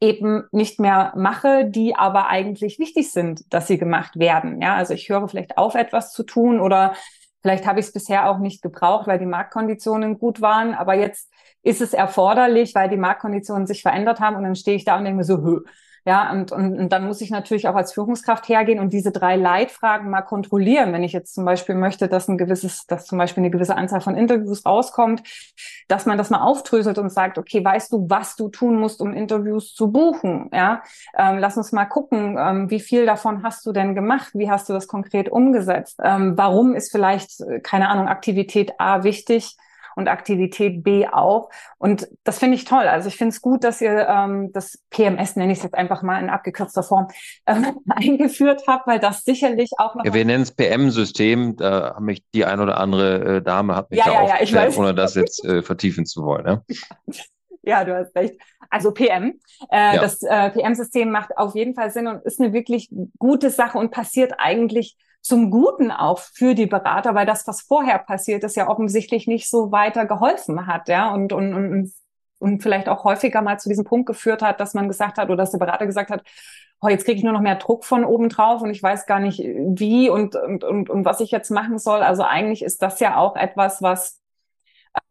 [0.00, 4.60] eben nicht mehr mache, die aber eigentlich wichtig sind, dass sie gemacht werden.
[4.60, 6.94] Ja, also ich höre vielleicht auf, etwas zu tun oder
[7.42, 11.30] vielleicht habe ich es bisher auch nicht gebraucht, weil die Marktkonditionen gut waren, aber jetzt
[11.62, 15.04] ist es erforderlich, weil die Marktkonditionen sich verändert haben und dann stehe ich da und
[15.04, 15.60] denke mir so, Hö,
[16.06, 19.34] ja, und, und, und dann muss ich natürlich auch als Führungskraft hergehen und diese drei
[19.34, 20.92] Leitfragen mal kontrollieren.
[20.92, 24.00] Wenn ich jetzt zum Beispiel möchte, dass ein gewisses, dass zum Beispiel eine gewisse Anzahl
[24.00, 25.24] von Interviews rauskommt,
[25.88, 29.12] dass man das mal aufdröselt und sagt, okay, weißt du, was du tun musst, um
[29.14, 30.48] Interviews zu buchen?
[30.52, 30.84] Ja,
[31.18, 34.30] ähm, lass uns mal gucken, ähm, wie viel davon hast du denn gemacht?
[34.34, 35.98] Wie hast du das konkret umgesetzt?
[36.04, 39.56] Ähm, warum ist vielleicht, äh, keine Ahnung, Aktivität A wichtig?
[39.96, 41.50] Und Aktivität B auch.
[41.78, 42.84] Und das finde ich toll.
[42.84, 46.02] Also ich finde es gut, dass ihr ähm, das PMS, nenne ich es jetzt einfach
[46.02, 47.08] mal in abgekürzter Form,
[47.46, 50.04] ähm, eingeführt habt, weil das sicherlich auch noch.
[50.04, 51.56] Ja, wir nennen es PM-System.
[51.56, 54.76] Da haben mich die ein oder andere äh, Dame hat mich ja, ja, ja aufgeklärt,
[54.76, 56.44] ohne das jetzt äh, vertiefen zu wollen.
[56.44, 56.64] Ne?
[57.68, 58.40] Ja, du hast recht.
[58.70, 59.40] Also PM.
[59.72, 60.00] Äh, ja.
[60.00, 63.90] Das äh, PM-System macht auf jeden Fall Sinn und ist eine wirklich gute Sache und
[63.90, 68.68] passiert eigentlich zum Guten auch für die Berater, weil das, was vorher passiert ist, ja
[68.68, 71.92] offensichtlich nicht so weiter geholfen hat, ja, und, und, und,
[72.38, 75.38] und vielleicht auch häufiger mal zu diesem Punkt geführt hat, dass man gesagt hat oder
[75.38, 76.22] dass der Berater gesagt hat,
[76.80, 79.18] oh, jetzt kriege ich nur noch mehr Druck von oben drauf und ich weiß gar
[79.18, 82.02] nicht wie und, und, und, und was ich jetzt machen soll.
[82.02, 84.20] Also eigentlich ist das ja auch etwas, was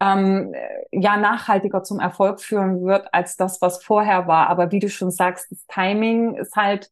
[0.00, 0.54] ähm,
[0.92, 4.48] ja nachhaltiger zum Erfolg führen wird als das, was vorher war.
[4.48, 6.90] Aber wie du schon sagst, das Timing ist halt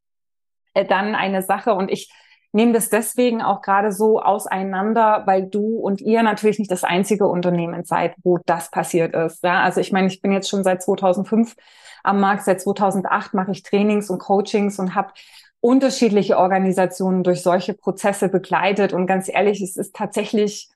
[0.74, 2.10] äh, dann eine Sache und ich
[2.54, 7.26] nehme das deswegen auch gerade so auseinander, weil du und ihr natürlich nicht das einzige
[7.26, 9.42] Unternehmen seid, wo das passiert ist.
[9.42, 11.56] Ja, also ich meine, ich bin jetzt schon seit 2005
[12.02, 15.12] am Markt, seit 2008 mache ich Trainings und Coachings und habe
[15.60, 18.92] unterschiedliche Organisationen durch solche Prozesse begleitet.
[18.92, 20.68] Und ganz ehrlich, es ist tatsächlich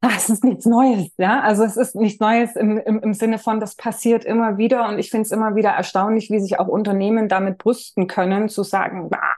[0.00, 1.40] es ist nichts Neues, ja.
[1.40, 4.98] Also es ist nichts Neues im, im, im Sinne von, das passiert immer wieder und
[4.98, 9.08] ich finde es immer wieder erstaunlich, wie sich auch Unternehmen damit brüsten können, zu sagen,
[9.10, 9.34] bah,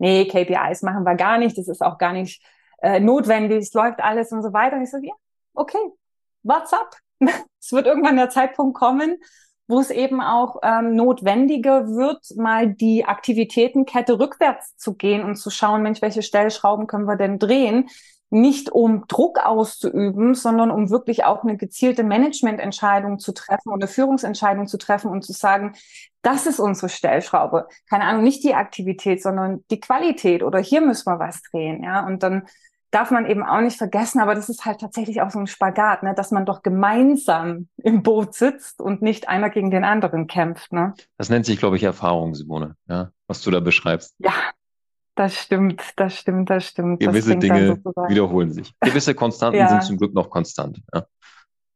[0.00, 2.42] nee, KPIs machen wir gar nicht, das ist auch gar nicht
[2.82, 4.76] äh, notwendig, es läuft alles und so weiter.
[4.76, 5.12] Und ich so, ja,
[5.54, 5.78] okay,
[6.42, 6.96] what's up?
[7.60, 9.18] es wird irgendwann der Zeitpunkt kommen,
[9.68, 15.50] wo es eben auch ähm, notwendiger wird, mal die Aktivitätenkette rückwärts zu gehen und zu
[15.50, 17.88] schauen, Mensch, welche Stellschrauben können wir denn drehen?
[18.30, 24.66] Nicht um Druck auszuüben, sondern um wirklich auch eine gezielte Managemententscheidung zu treffen eine Führungsentscheidung
[24.66, 25.74] zu treffen und zu sagen,
[26.22, 27.66] das ist unsere Stellschraube.
[27.88, 32.06] Keine Ahnung, nicht die Aktivität, sondern die Qualität oder hier müssen wir was drehen, ja.
[32.06, 32.46] Und dann
[32.90, 36.02] darf man eben auch nicht vergessen, aber das ist halt tatsächlich auch so ein Spagat,
[36.02, 40.72] ne, dass man doch gemeinsam im Boot sitzt und nicht einer gegen den anderen kämpft.
[40.72, 40.94] Ne?
[41.16, 44.14] Das nennt sich, glaube ich, Erfahrung, Simone, ja, was du da beschreibst.
[44.18, 44.32] Ja,
[45.20, 46.98] das stimmt, das stimmt, das stimmt.
[46.98, 47.76] Gewisse das Dinge
[48.08, 48.72] wiederholen sich.
[48.80, 49.68] Gewisse Konstanten ja.
[49.68, 50.80] sind zum Glück noch konstant.
[50.94, 51.04] Ja.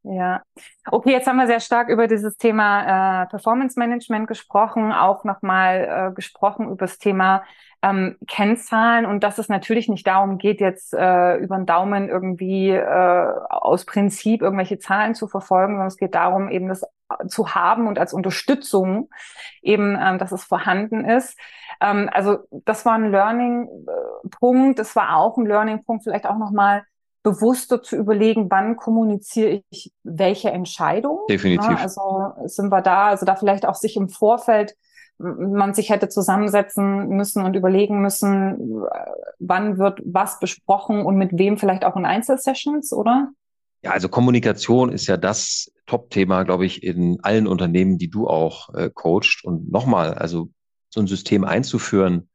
[0.07, 0.43] Ja,
[0.91, 6.11] okay, jetzt haben wir sehr stark über dieses Thema äh, Performance Management gesprochen, auch nochmal
[6.11, 7.43] äh, gesprochen über das Thema
[7.85, 12.70] ähm, Kennzahlen und dass es natürlich nicht darum geht, jetzt äh, über den Daumen irgendwie
[12.70, 16.83] äh, aus Prinzip irgendwelche Zahlen zu verfolgen, sondern es geht darum, eben das
[17.29, 19.11] zu haben und als Unterstützung
[19.61, 21.38] eben, ähm, dass es vorhanden ist.
[21.83, 26.85] Ähm, also das war ein Learning-Punkt, das war auch ein Learning-Punkt, vielleicht auch nochmal
[27.23, 31.20] bewusster zu überlegen, wann kommuniziere ich welche Entscheidung.
[31.29, 31.70] Definitiv.
[31.70, 34.75] Ja, also sind wir da, also da vielleicht auch sich im Vorfeld
[35.18, 38.83] man sich hätte zusammensetzen müssen und überlegen müssen,
[39.38, 43.31] wann wird was besprochen und mit wem vielleicht auch in Einzelsessions, oder?
[43.83, 48.72] Ja, also Kommunikation ist ja das Top-Thema, glaube ich, in allen Unternehmen, die du auch
[48.74, 49.44] äh, coachst.
[49.44, 50.48] Und nochmal, also
[50.88, 52.29] so ein System einzuführen,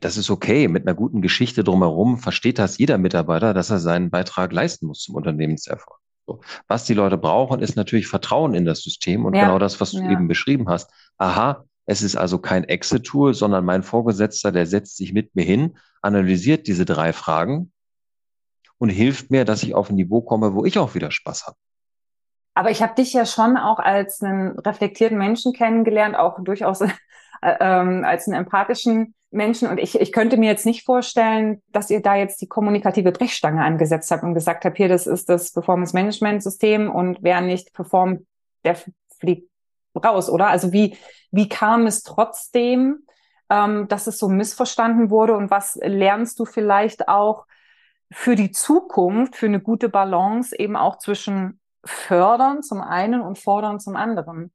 [0.00, 0.68] das ist okay.
[0.68, 5.00] Mit einer guten Geschichte drumherum versteht das jeder Mitarbeiter, dass er seinen Beitrag leisten muss
[5.00, 5.98] zum Unternehmenserfolg.
[6.26, 6.40] So.
[6.66, 9.44] Was die Leute brauchen, ist natürlich Vertrauen in das System und ja.
[9.46, 10.10] genau das, was du ja.
[10.10, 10.90] eben beschrieben hast.
[11.16, 15.78] Aha, es ist also kein Exit-Tool, sondern mein Vorgesetzter, der setzt sich mit mir hin,
[16.02, 17.72] analysiert diese drei Fragen
[18.76, 21.56] und hilft mir, dass ich auf ein Niveau komme, wo ich auch wieder Spaß habe.
[22.52, 26.88] Aber ich habe dich ja schon auch als einen reflektierten Menschen kennengelernt, auch durchaus äh,
[27.40, 29.66] ähm, als einen empathischen Menschen.
[29.66, 33.64] Und ich, ich könnte mir jetzt nicht vorstellen, dass ihr da jetzt die kommunikative Brechstange
[33.64, 37.72] angesetzt habt und gesagt habt, hier, das ist das Performance Management System und wer nicht
[37.72, 38.26] performt,
[38.66, 38.76] der
[39.18, 39.48] fliegt
[39.96, 40.48] raus, oder?
[40.48, 40.96] Also wie,
[41.30, 43.06] wie kam es trotzdem,
[43.50, 47.46] ähm, dass es so missverstanden wurde und was lernst du vielleicht auch
[48.10, 53.80] für die Zukunft, für eine gute Balance eben auch zwischen fördern zum einen und fordern
[53.80, 54.52] zum anderen?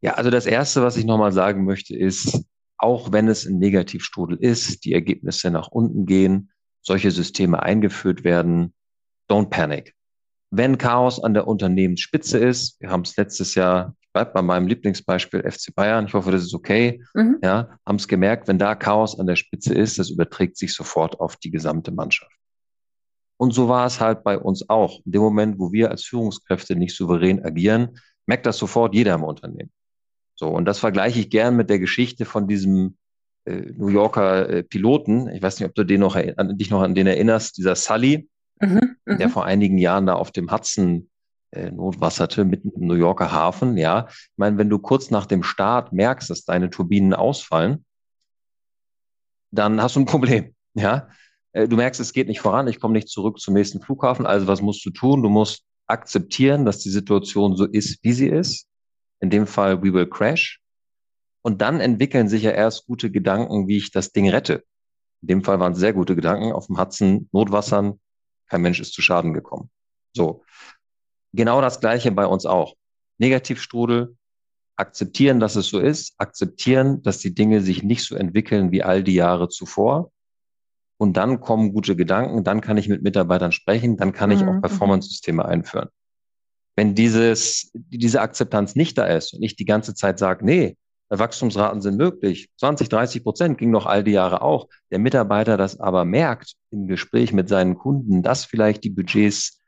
[0.00, 2.44] Ja, also das Erste, was ich nochmal sagen möchte, ist,
[2.76, 6.50] auch wenn es ein Negativstrudel ist, die Ergebnisse nach unten gehen,
[6.82, 8.74] solche Systeme eingeführt werden,
[9.30, 9.94] don't panic.
[10.50, 14.68] Wenn Chaos an der Unternehmensspitze ist, wir haben es letztes Jahr, ich bleibe bei meinem
[14.68, 17.38] Lieblingsbeispiel FC Bayern, ich hoffe, das ist okay, mhm.
[17.42, 21.18] ja, haben es gemerkt, wenn da Chaos an der Spitze ist, das überträgt sich sofort
[21.18, 22.30] auf die gesamte Mannschaft.
[23.38, 25.00] Und so war es halt bei uns auch.
[25.04, 29.24] In dem Moment, wo wir als Führungskräfte nicht souverän agieren, merkt das sofort jeder im
[29.24, 29.72] Unternehmen.
[30.36, 32.96] So, und das vergleiche ich gern mit der Geschichte von diesem
[33.46, 35.28] äh, New Yorker äh, Piloten.
[35.30, 38.28] Ich weiß nicht, ob du den noch an, dich noch an den erinnerst, dieser Sully,
[38.60, 39.32] mhm, der mhm.
[39.32, 41.10] vor einigen Jahren da auf dem Hudson
[41.70, 43.76] notwasserte, mitten im New Yorker Hafen.
[43.76, 47.84] Ja, ich meine, wenn du kurz nach dem Start merkst, dass deine Turbinen ausfallen,
[49.50, 50.54] dann hast du ein Problem.
[50.76, 51.08] Ja,
[51.52, 54.26] äh, du merkst, es geht nicht voran, ich komme nicht zurück zum nächsten Flughafen.
[54.26, 55.22] Also was musst du tun?
[55.22, 58.66] Du musst akzeptieren, dass die Situation so ist, wie sie ist
[59.20, 60.60] in dem Fall We Will Crash.
[61.42, 64.64] Und dann entwickeln sich ja erst gute Gedanken, wie ich das Ding rette.
[65.22, 66.52] In dem Fall waren es sehr gute Gedanken.
[66.52, 68.00] Auf dem Hudson, Notwassern,
[68.48, 69.70] kein Mensch ist zu Schaden gekommen.
[70.12, 70.44] So.
[71.34, 72.74] Genau das Gleiche bei uns auch.
[73.18, 74.16] Negativstrudel,
[74.76, 79.02] akzeptieren, dass es so ist, akzeptieren, dass die Dinge sich nicht so entwickeln wie all
[79.02, 80.10] die Jahre zuvor.
[80.96, 84.54] Und dann kommen gute Gedanken, dann kann ich mit Mitarbeitern sprechen, dann kann ich auch
[84.54, 84.60] mhm.
[84.60, 85.88] Performance-Systeme einführen.
[86.76, 90.76] Wenn dieses, diese Akzeptanz nicht da ist und ich die ganze Zeit sage, nee,
[91.08, 95.78] Wachstumsraten sind möglich, 20, 30 Prozent ging noch all die Jahre auch, der Mitarbeiter das
[95.78, 99.60] aber merkt im Gespräch mit seinen Kunden, dass vielleicht die Budgets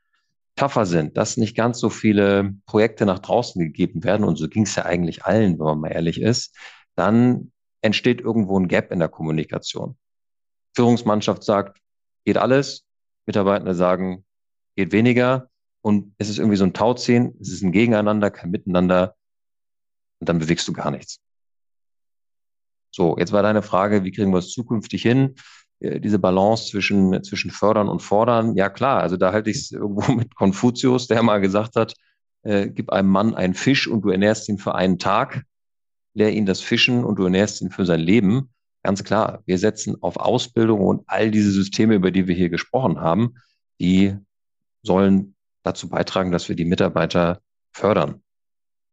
[0.56, 4.64] tougher sind, dass nicht ganz so viele Projekte nach draußen gegeben werden, und so ging
[4.64, 6.56] es ja eigentlich allen, wenn man mal ehrlich ist,
[6.96, 9.96] dann entsteht irgendwo ein Gap in der Kommunikation.
[10.74, 11.80] Führungsmannschaft sagt,
[12.24, 12.84] geht alles.
[13.26, 14.24] Mitarbeitende sagen,
[14.76, 15.48] geht weniger.
[15.82, 19.14] Und es ist irgendwie so ein Tauziehen, es ist ein Gegeneinander, kein Miteinander.
[20.20, 21.20] Und dann bewegst du gar nichts.
[22.90, 25.34] So, jetzt war deine Frage, wie kriegen wir es zukünftig hin?
[25.80, 28.56] Äh, diese Balance zwischen, zwischen fördern und fordern.
[28.56, 31.94] Ja klar, also da halte ich es irgendwo mit Konfuzius, der mal gesagt hat,
[32.42, 35.42] äh, gib einem Mann einen Fisch und du ernährst ihn für einen Tag,
[36.14, 38.50] lehr ihn das Fischen und du ernährst ihn für sein Leben.
[38.82, 43.00] Ganz klar, wir setzen auf Ausbildung und all diese Systeme, über die wir hier gesprochen
[43.00, 43.34] haben,
[43.80, 44.16] die
[44.82, 45.34] sollen
[45.64, 47.40] dazu beitragen, dass wir die Mitarbeiter
[47.72, 48.22] fördern.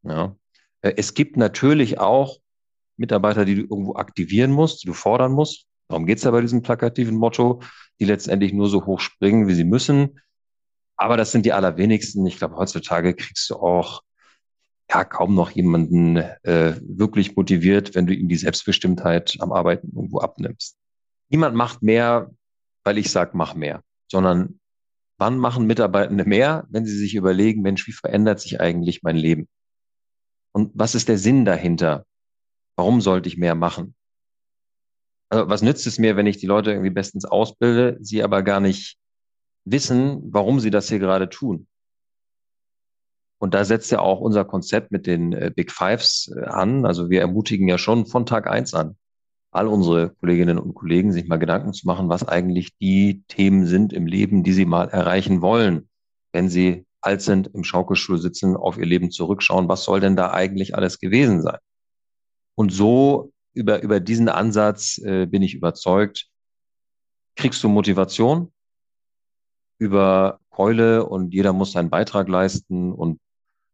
[0.01, 0.35] Ja.
[0.81, 2.39] Äh, es gibt natürlich auch
[2.97, 5.67] Mitarbeiter, die du irgendwo aktivieren musst, die du fordern musst.
[5.87, 7.61] Darum geht es ja bei diesem plakativen Motto,
[7.99, 10.19] die letztendlich nur so hoch springen, wie sie müssen.
[10.95, 12.25] Aber das sind die allerwenigsten.
[12.25, 14.01] Ich glaube, heutzutage kriegst du auch
[14.89, 20.19] ja kaum noch jemanden äh, wirklich motiviert, wenn du ihm die Selbstbestimmtheit am Arbeiten irgendwo
[20.19, 20.77] abnimmst.
[21.29, 22.29] Niemand macht mehr,
[22.83, 24.59] weil ich sage, mach mehr, sondern
[25.17, 29.47] wann machen Mitarbeitende mehr, wenn sie sich überlegen, Mensch, wie verändert sich eigentlich mein Leben?
[30.51, 32.05] Und was ist der Sinn dahinter?
[32.75, 33.95] Warum sollte ich mehr machen?
[35.29, 38.59] Also was nützt es mir, wenn ich die Leute irgendwie bestens ausbilde, sie aber gar
[38.59, 38.97] nicht
[39.65, 41.67] wissen, warum sie das hier gerade tun?
[43.43, 46.85] Und da setzt ja auch unser Konzept mit den äh, Big Fives äh, an.
[46.85, 48.95] Also wir ermutigen ja schon von Tag eins an,
[49.51, 53.91] all unsere Kolleginnen und Kollegen sich mal Gedanken zu machen, was eigentlich die Themen sind
[53.91, 55.89] im Leben, die sie mal erreichen wollen,
[56.31, 60.31] wenn sie alt sind, im Schaukelstuhl sitzen, auf ihr Leben zurückschauen, was soll denn da
[60.31, 61.57] eigentlich alles gewesen sein?
[62.55, 66.27] Und so über, über diesen Ansatz äh, bin ich überzeugt,
[67.35, 68.51] kriegst du Motivation
[69.77, 73.19] über Keule und jeder muss seinen Beitrag leisten und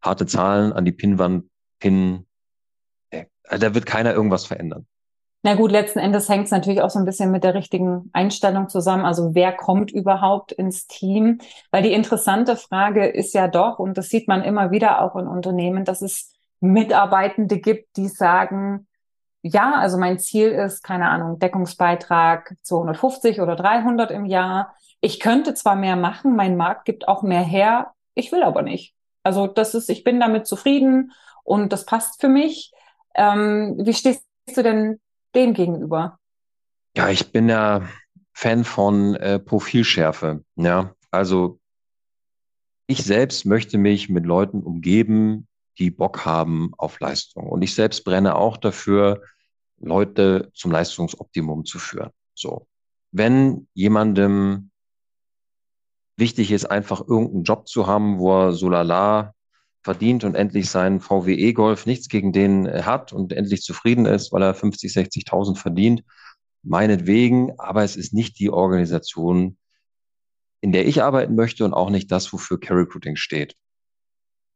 [0.02, 1.44] harte Zahlen an die Pinnwand
[1.78, 2.26] pinnen.
[3.10, 3.26] Äh,
[3.58, 4.86] da wird keiner irgendwas verändern.
[5.42, 8.68] Na gut, letzten Endes hängt es natürlich auch so ein bisschen mit der richtigen Einstellung
[8.68, 9.06] zusammen.
[9.06, 11.38] Also wer kommt überhaupt ins Team?
[11.70, 15.26] Weil die interessante Frage ist ja doch, und das sieht man immer wieder auch in
[15.26, 18.86] Unternehmen, dass es Mitarbeitende gibt, die sagen,
[19.42, 24.74] ja, also mein Ziel ist, keine Ahnung, Deckungsbeitrag 250 oder 300 im Jahr.
[25.00, 28.94] Ich könnte zwar mehr machen, mein Markt gibt auch mehr her, ich will aber nicht.
[29.22, 32.72] Also das ist, ich bin damit zufrieden und das passt für mich.
[33.14, 34.24] Ähm, wie stehst
[34.54, 35.00] du denn
[35.34, 36.18] dem gegenüber?
[36.96, 37.82] Ja, ich bin ja
[38.32, 40.44] Fan von äh, Profilschärfe.
[40.56, 41.60] Ja, also
[42.86, 45.46] ich selbst möchte mich mit Leuten umgeben,
[45.78, 47.48] die Bock haben auf Leistung.
[47.48, 49.22] Und ich selbst brenne auch dafür,
[49.78, 52.10] Leute zum Leistungsoptimum zu führen.
[52.34, 52.66] So.
[53.12, 54.70] Wenn jemandem
[56.16, 59.34] wichtig ist, einfach irgendeinen Job zu haben, wo er so lala
[59.82, 64.42] verdient und endlich seinen VW E-Golf nichts gegen den hat und endlich zufrieden ist, weil
[64.42, 66.04] er 50, 60.000 verdient,
[66.62, 69.56] meinetwegen, aber es ist nicht die Organisation,
[70.60, 73.56] in der ich arbeiten möchte und auch nicht das, wofür Care Recruiting steht.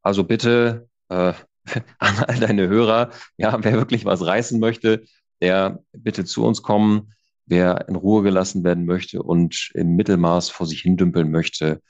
[0.02, 1.32] Also bitte äh,
[1.98, 5.04] an all deine Hörer, ja, wer wirklich was reißen möchte,
[5.40, 7.12] der bitte zu uns kommen.
[7.46, 11.82] Wer in Ruhe gelassen werden möchte und im Mittelmaß vor sich hindümpeln möchte,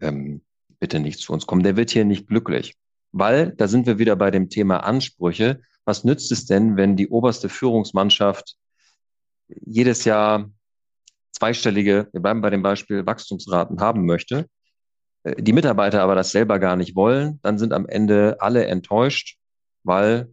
[0.00, 0.42] ähm,
[0.80, 1.62] bitte nicht zu uns kommen.
[1.62, 2.74] Der wird hier nicht glücklich.
[3.12, 5.60] Weil, da sind wir wieder bei dem Thema Ansprüche.
[5.84, 8.56] Was nützt es denn, wenn die oberste Führungsmannschaft
[9.48, 10.50] jedes Jahr
[11.30, 14.48] zweistellige, wir bleiben bei dem Beispiel, Wachstumsraten haben möchte,
[15.34, 19.38] die Mitarbeiter aber das selber gar nicht wollen, dann sind am Ende alle enttäuscht,
[19.82, 20.32] weil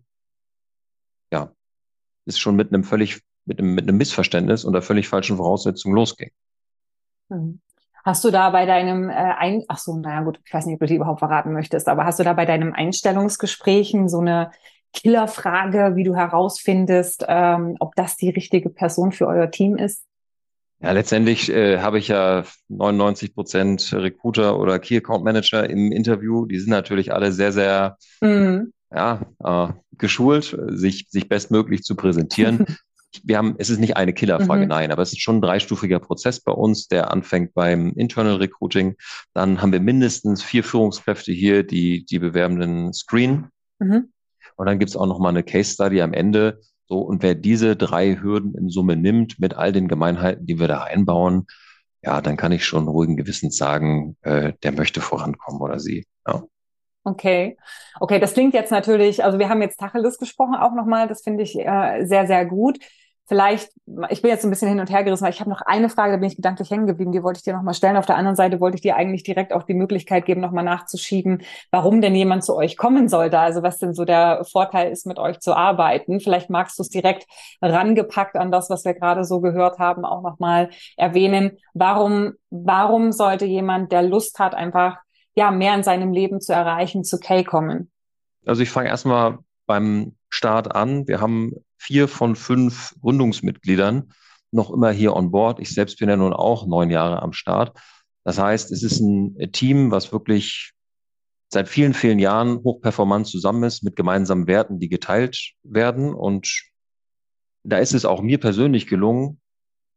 [1.32, 1.52] ja,
[2.26, 6.32] es schon mit einem völlig, mit einem, mit einem Missverständnis unter völlig falschen Voraussetzungen losging.
[7.30, 7.60] Hm.
[8.06, 10.82] Hast du da bei deinem äh, Ein ach so, naja gut, ich weiß nicht, ob
[10.82, 14.52] du die überhaupt verraten möchtest, aber hast du da bei deinem Einstellungsgesprächen so eine
[14.92, 20.06] Killerfrage, wie du herausfindest, ähm, ob das die richtige Person für euer Team ist?
[20.84, 26.46] Ja, letztendlich äh, habe ich ja 99 Prozent Recruiter oder Key Account Manager im Interview.
[26.46, 28.74] Die sind natürlich alle sehr, sehr mhm.
[28.93, 32.65] ja, äh, geschult, sich, sich bestmöglich zu präsentieren.
[33.24, 34.69] Wir haben, es ist nicht eine Killerfrage, mhm.
[34.69, 38.96] nein, aber es ist schon ein dreistufiger Prozess bei uns, der anfängt beim Internal Recruiting.
[39.34, 43.52] Dann haben wir mindestens vier Führungskräfte hier, die die Bewerbenden screenen.
[43.80, 44.10] Mhm.
[44.58, 46.60] Und dann gibt's auch noch mal eine Case Study am Ende,
[46.94, 50.68] so, und wer diese drei Hürden in Summe nimmt, mit all den Gemeinheiten, die wir
[50.68, 51.48] da einbauen,
[52.04, 56.06] ja, dann kann ich schon ruhigen Gewissens sagen, äh, der möchte vorankommen oder sie.
[56.28, 56.44] Ja.
[57.04, 57.58] Okay.
[58.00, 61.41] Okay, das klingt jetzt natürlich, also wir haben jetzt Tacheles gesprochen auch nochmal, das finde
[61.41, 62.78] ich äh, sehr, sehr gut.
[63.26, 63.71] Vielleicht,
[64.09, 66.13] ich bin jetzt ein bisschen hin und her gerissen, weil ich habe noch eine Frage,
[66.13, 67.95] da bin ich gedanklich hängen geblieben, die wollte ich dir nochmal stellen.
[67.95, 71.41] Auf der anderen Seite wollte ich dir eigentlich direkt auch die Möglichkeit geben, nochmal nachzuschieben,
[71.71, 73.39] warum denn jemand zu euch kommen sollte.
[73.39, 76.19] Also was denn so der Vorteil ist, mit euch zu arbeiten.
[76.19, 77.26] Vielleicht magst du es direkt
[77.61, 81.57] rangepackt an das, was wir gerade so gehört haben, auch nochmal erwähnen.
[81.74, 84.97] Warum, warum sollte jemand, der Lust hat, einfach
[85.36, 87.89] ja mehr in seinem Leben zu erreichen, zu Kay kommen?
[88.45, 91.07] Also ich fange erstmal beim Start an.
[91.07, 91.53] Wir haben
[91.84, 94.14] vier von fünf Gründungsmitgliedern
[94.52, 95.60] noch immer hier on board.
[95.60, 97.78] Ich selbst bin ja nun auch neun Jahre am Start.
[98.24, 100.72] Das heißt, es ist ein Team, was wirklich
[101.52, 106.14] seit vielen, vielen Jahren hochperformant zusammen ist, mit gemeinsamen Werten, die geteilt werden.
[106.14, 106.64] Und
[107.64, 109.42] da ist es auch mir persönlich gelungen,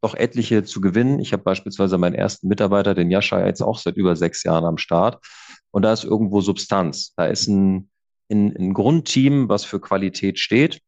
[0.03, 1.21] doch etliche zu gewinnen.
[1.21, 4.79] Ich habe beispielsweise meinen ersten Mitarbeiter, den Jascha, jetzt auch seit über sechs Jahren am
[4.79, 5.25] Start.
[5.71, 7.13] Und da ist irgendwo Substanz.
[7.17, 7.91] Da ist ein
[8.31, 10.81] ein, ein Grundteam, was für Qualität steht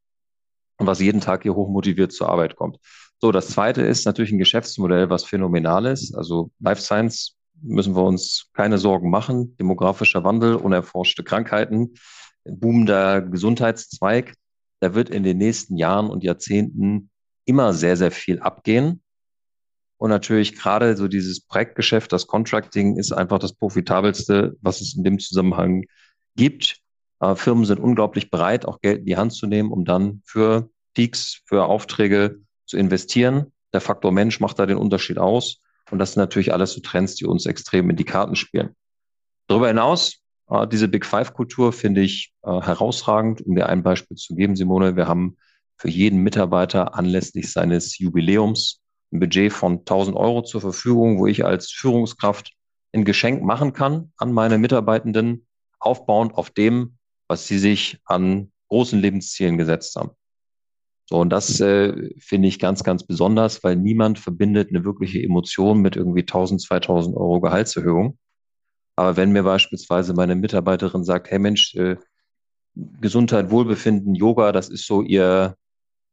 [0.86, 2.78] was jeden Tag hier hochmotiviert zur Arbeit kommt.
[3.20, 6.14] So, das zweite ist natürlich ein Geschäftsmodell, was phänomenal ist.
[6.14, 9.56] Also Life Science müssen wir uns keine Sorgen machen.
[9.56, 11.94] Demografischer Wandel, unerforschte Krankheiten,
[12.44, 14.34] boomender Gesundheitszweig.
[14.80, 17.10] Da wird in den nächsten Jahren und Jahrzehnten
[17.44, 19.02] immer sehr, sehr viel abgehen.
[19.96, 25.02] Und natürlich gerade so dieses Projektgeschäft, das Contracting ist einfach das profitabelste, was es in
[25.02, 25.86] dem Zusammenhang
[26.36, 26.78] gibt.
[27.20, 30.70] Äh, Firmen sind unglaublich bereit, auch Geld in die Hand zu nehmen, um dann für
[30.94, 33.52] Peaks, für Aufträge zu investieren.
[33.72, 35.60] Der Faktor Mensch macht da den Unterschied aus.
[35.90, 38.74] Und das sind natürlich alles so Trends, die uns extrem in die Karten spielen.
[39.46, 40.18] Darüber hinaus,
[40.50, 43.40] äh, diese Big Five-Kultur finde ich äh, herausragend.
[43.42, 45.36] Um dir ein Beispiel zu geben, Simone, wir haben
[45.76, 48.80] für jeden Mitarbeiter anlässlich seines Jubiläums
[49.12, 52.52] ein Budget von 1000 Euro zur Verfügung, wo ich als Führungskraft
[52.92, 55.46] ein Geschenk machen kann an meine Mitarbeitenden,
[55.78, 56.97] aufbauend auf dem,
[57.28, 60.10] was sie sich an großen Lebenszielen gesetzt haben.
[61.06, 65.80] So, und das äh, finde ich ganz, ganz besonders, weil niemand verbindet eine wirkliche Emotion
[65.80, 68.18] mit irgendwie 1000, 2000 Euro Gehaltserhöhung.
[68.94, 71.96] Aber wenn mir beispielsweise meine Mitarbeiterin sagt, hey Mensch, äh,
[73.00, 75.56] Gesundheit, Wohlbefinden, Yoga, das ist so ihr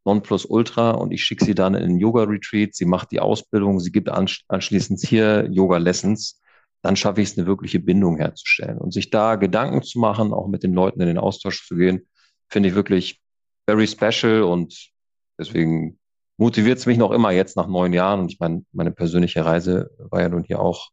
[0.06, 4.10] Nonplusultra und ich schicke sie dann in einen Yoga-Retreat, sie macht die Ausbildung, sie gibt
[4.10, 6.40] anschließend hier Yoga-Lessons,
[6.86, 8.78] dann schaffe ich es, eine wirkliche Bindung herzustellen.
[8.78, 12.08] Und sich da Gedanken zu machen, auch mit den Leuten in den Austausch zu gehen,
[12.48, 13.20] finde ich wirklich
[13.68, 14.92] very special und
[15.40, 15.98] deswegen
[16.38, 18.20] motiviert es mich noch immer jetzt nach neun Jahren.
[18.20, 20.92] Und ich meine, meine persönliche Reise war ja nun hier auch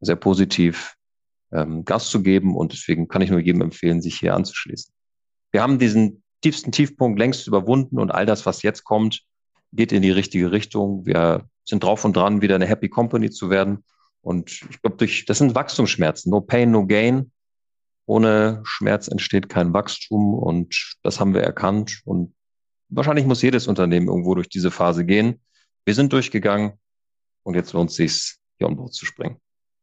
[0.00, 0.94] sehr positiv,
[1.50, 4.94] ähm, Gas zu geben und deswegen kann ich nur jedem empfehlen, sich hier anzuschließen.
[5.50, 9.22] Wir haben diesen tiefsten Tiefpunkt längst überwunden und all das, was jetzt kommt,
[9.72, 11.04] geht in die richtige Richtung.
[11.04, 13.82] Wir sind drauf und dran, wieder eine Happy Company zu werden.
[14.22, 16.30] Und ich glaube, durch, das sind Wachstumsschmerzen.
[16.30, 17.32] No pain, no gain.
[18.06, 22.00] Ohne Schmerz entsteht kein Wachstum und das haben wir erkannt.
[22.04, 22.34] Und
[22.88, 25.40] wahrscheinlich muss jedes Unternehmen irgendwo durch diese Phase gehen.
[25.84, 26.72] Wir sind durchgegangen
[27.44, 29.36] und jetzt lohnt es sich, hier um Bord zu springen.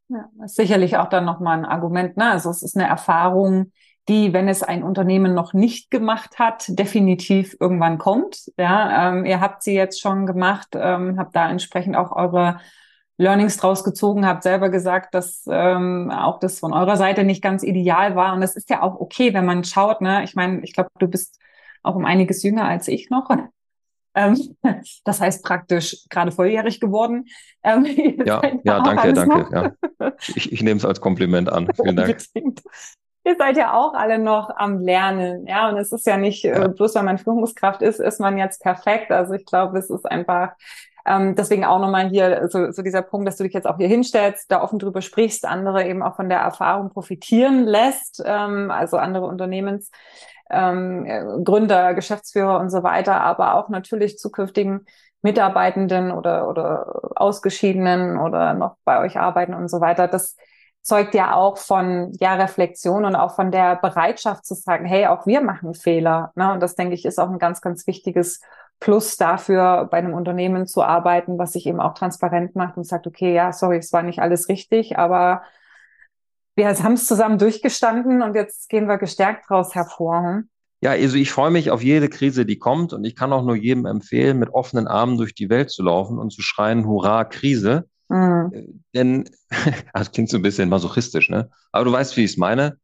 [0.10, 2.18] Ja, ist sicherlich auch dann nochmal ein Argument.
[2.18, 2.32] Ne?
[2.32, 3.72] Also es ist eine Erfahrung,
[4.08, 8.52] die, wenn es ein Unternehmen noch nicht gemacht hat, definitiv irgendwann kommt.
[8.58, 12.60] Ja, ähm, ihr habt sie jetzt schon gemacht, ähm, habt da entsprechend auch eure
[13.18, 17.64] Learnings draus gezogen, habt selber gesagt, dass ähm, auch das von eurer Seite nicht ganz
[17.64, 18.34] ideal war.
[18.34, 20.02] Und das ist ja auch okay, wenn man schaut.
[20.02, 20.24] Ne?
[20.24, 21.40] Ich meine, ich glaube, du bist
[21.82, 23.30] auch um einiges jünger als ich noch.
[24.16, 24.36] Ähm,
[25.04, 27.26] das heißt praktisch gerade volljährig geworden.
[27.62, 27.86] Ähm,
[28.26, 29.76] ja, ja, danke, danke.
[30.00, 30.14] Ja.
[30.34, 31.70] Ich, ich nehme es als Kompliment an.
[31.76, 32.18] Vielen Dank.
[32.34, 35.70] Ihr seid ja auch alle noch am Lernen, ja.
[35.70, 39.12] Und es ist ja nicht äh, bloß, weil man Führungskraft ist, ist man jetzt perfekt.
[39.12, 40.54] Also ich glaube, es ist einfach
[41.08, 43.88] ähm, deswegen auch nochmal hier so, so dieser Punkt, dass du dich jetzt auch hier
[43.88, 48.98] hinstellst, da offen drüber sprichst, andere eben auch von der Erfahrung profitieren lässt, ähm, also
[48.98, 49.90] andere Unternehmens.
[50.50, 54.86] Ähm, Gründer, Geschäftsführer und so weiter, aber auch natürlich zukünftigen
[55.22, 60.08] Mitarbeitenden oder, oder Ausgeschiedenen oder noch bei euch arbeiten und so weiter.
[60.08, 60.38] Das
[60.82, 65.26] zeugt ja auch von ja Reflexion und auch von der Bereitschaft zu sagen, hey, auch
[65.26, 66.32] wir machen Fehler.
[66.36, 66.54] Ne?
[66.54, 68.40] Und das denke ich ist auch ein ganz, ganz wichtiges
[68.80, 73.08] Plus dafür, bei einem Unternehmen zu arbeiten, was sich eben auch transparent macht und sagt,
[73.08, 75.42] okay, ja, sorry, es war nicht alles richtig, aber
[76.56, 80.22] wir haben es zusammen durchgestanden und jetzt gehen wir gestärkt daraus hervor.
[80.22, 80.50] Hm?
[80.82, 83.56] Ja, also ich freue mich auf jede Krise, die kommt und ich kann auch nur
[83.56, 87.88] jedem empfehlen, mit offenen Armen durch die Welt zu laufen und zu schreien, hurra, Krise.
[88.10, 88.84] Mhm.
[88.94, 89.30] Denn,
[89.94, 91.50] das klingt so ein bisschen masochistisch, ne?
[91.72, 92.78] Aber du weißt, wie ich es meine.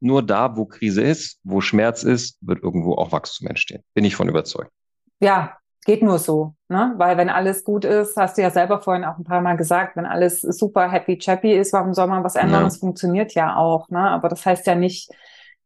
[0.00, 3.82] Nur da, wo Krise ist, wo Schmerz ist, wird irgendwo auch Wachstum entstehen.
[3.94, 4.72] Bin ich von überzeugt
[5.20, 6.94] ja, geht nur so, ne?
[6.96, 9.96] Weil wenn alles gut ist, hast du ja selber vorhin auch ein paar Mal gesagt,
[9.96, 12.60] wenn alles super happy chappy ist, warum soll man was ändern?
[12.60, 12.64] Ja.
[12.64, 14.00] Das funktioniert ja auch, ne?
[14.00, 15.10] Aber das heißt ja nicht,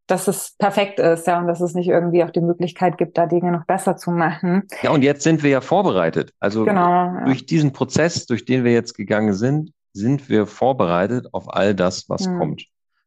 [0.06, 3.26] dass es perfekt ist, ja, und dass es nicht irgendwie auch die Möglichkeit gibt, da
[3.26, 4.64] Dinge noch besser zu machen.
[4.82, 6.32] Ja, und jetzt sind wir ja vorbereitet.
[6.40, 7.24] Also genau, ja.
[7.24, 12.08] durch diesen Prozess, durch den wir jetzt gegangen sind, sind wir vorbereitet auf all das,
[12.08, 12.38] was hm.
[12.38, 12.66] kommt.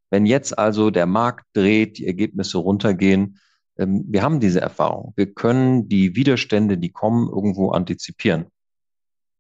[0.10, 3.40] Wenn jetzt also der Markt dreht, die Ergebnisse runtergehen,
[3.78, 5.14] wir haben diese Erfahrung.
[5.16, 8.48] Wir können die Widerstände, die kommen, irgendwo antizipieren.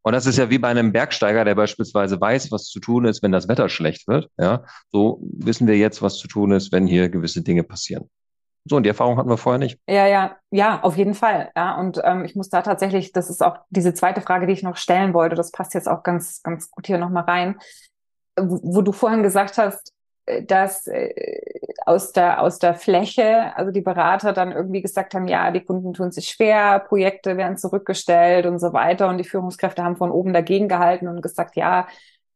[0.03, 3.21] Und das ist ja wie bei einem Bergsteiger, der beispielsweise weiß, was zu tun ist,
[3.23, 4.29] wenn das Wetter schlecht wird.
[4.37, 8.09] Ja, so wissen wir jetzt, was zu tun ist, wenn hier gewisse Dinge passieren.
[8.63, 9.79] So, und die Erfahrung hatten wir vorher nicht.
[9.87, 11.51] Ja, ja, ja, auf jeden Fall.
[11.55, 14.63] Ja, und ähm, ich muss da tatsächlich, das ist auch diese zweite Frage, die ich
[14.63, 15.35] noch stellen wollte.
[15.35, 17.59] Das passt jetzt auch ganz, ganz gut hier nochmal rein.
[18.39, 19.93] Wo du vorhin gesagt hast,
[20.43, 21.11] dass äh,
[21.85, 25.93] aus der, aus der Fläche, also die Berater dann irgendwie gesagt haben, ja, die Kunden
[25.93, 29.07] tun sich schwer, Projekte werden zurückgestellt und so weiter.
[29.09, 31.87] Und die Führungskräfte haben von oben dagegen gehalten und gesagt, ja,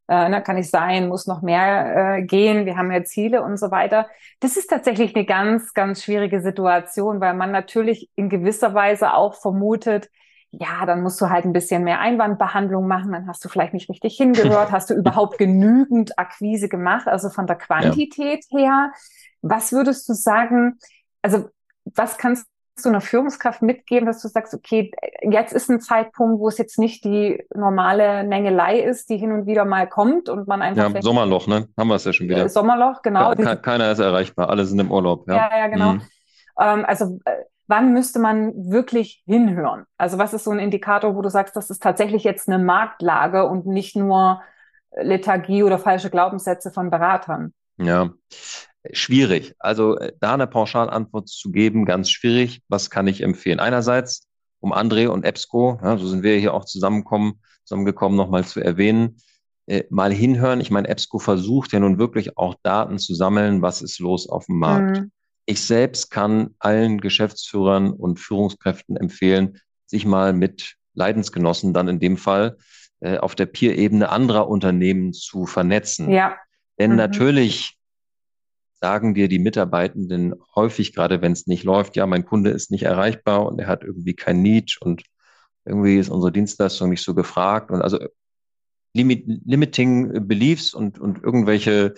[0.07, 3.57] äh, na, kann nicht sein, muss noch mehr äh, gehen, wir haben ja Ziele und
[3.57, 4.07] so weiter.
[4.39, 9.35] Das ist tatsächlich eine ganz, ganz schwierige Situation, weil man natürlich in gewisser Weise auch
[9.35, 10.09] vermutet,
[10.51, 13.89] ja, dann musst du halt ein bisschen mehr Einwandbehandlung machen, dann hast du vielleicht nicht
[13.89, 18.59] richtig hingehört, hast du überhaupt genügend Akquise gemacht, also von der Quantität ja.
[18.59, 18.91] her.
[19.41, 20.77] Was würdest du sagen,
[21.21, 21.49] also
[21.85, 22.47] was kannst
[22.83, 24.91] du einer Führungskraft mitgeben, dass du sagst, okay,
[25.21, 29.45] jetzt ist ein Zeitpunkt, wo es jetzt nicht die normale Nängelei ist, die hin und
[29.45, 30.93] wieder mal kommt und man einfach.
[30.93, 31.67] Ja, Sommerloch, ne?
[31.77, 32.49] Haben wir es ja schon wieder.
[32.49, 33.33] Sommerloch, genau.
[33.35, 35.27] Ke keiner ist erreichbar, alle sind im Urlaub.
[35.27, 35.93] Ja, ja, ja genau.
[35.93, 36.01] Mhm.
[36.59, 37.31] Ähm, also äh,
[37.71, 39.85] wann müsste man wirklich hinhören?
[39.97, 43.47] Also was ist so ein Indikator, wo du sagst, das ist tatsächlich jetzt eine Marktlage
[43.47, 44.41] und nicht nur
[44.95, 47.53] Lethargie oder falsche Glaubenssätze von Beratern?
[47.77, 48.11] Ja,
[48.91, 49.55] schwierig.
[49.57, 52.61] Also äh, da eine Pauschalantwort zu geben, ganz schwierig.
[52.67, 53.61] Was kann ich empfehlen?
[53.61, 54.27] Einerseits,
[54.59, 59.15] um André und EBSCO, ja, so sind wir hier auch zusammengekommen, zusammengekommen, nochmal zu erwähnen,
[59.65, 60.59] äh, mal hinhören.
[60.59, 64.45] Ich meine, EBSCO versucht ja nun wirklich auch Daten zu sammeln, was ist los auf
[64.47, 64.99] dem Markt.
[64.99, 65.11] Mhm.
[65.45, 72.17] Ich selbst kann allen Geschäftsführern und Führungskräften empfehlen, sich mal mit Leidensgenossen dann in dem
[72.17, 72.57] Fall
[72.99, 76.09] äh, auf der Peer-Ebene anderer Unternehmen zu vernetzen.
[76.11, 76.37] Ja.
[76.79, 76.97] Denn mhm.
[76.97, 77.77] natürlich
[78.79, 82.83] sagen dir die Mitarbeitenden häufig, gerade wenn es nicht läuft, ja, mein Kunde ist nicht
[82.83, 85.03] erreichbar und er hat irgendwie kein Need und
[85.65, 87.99] irgendwie ist unsere Dienstleistung nicht so gefragt und also
[88.93, 91.93] limit, limiting beliefs und, und irgendwelche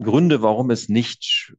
[0.00, 1.54] Gründe, warum es nicht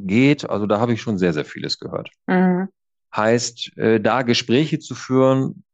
[0.00, 0.48] geht.
[0.48, 2.10] Also da habe ich schon sehr, sehr vieles gehört.
[2.26, 2.68] Mhm.
[3.14, 5.64] Heißt, äh, da Gespräche zu führen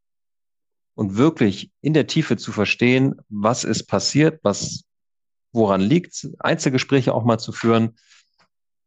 [0.94, 4.84] und wirklich in der Tiefe zu verstehen, was ist passiert, was,
[5.52, 7.96] woran liegt, Einzelgespräche auch mal zu führen.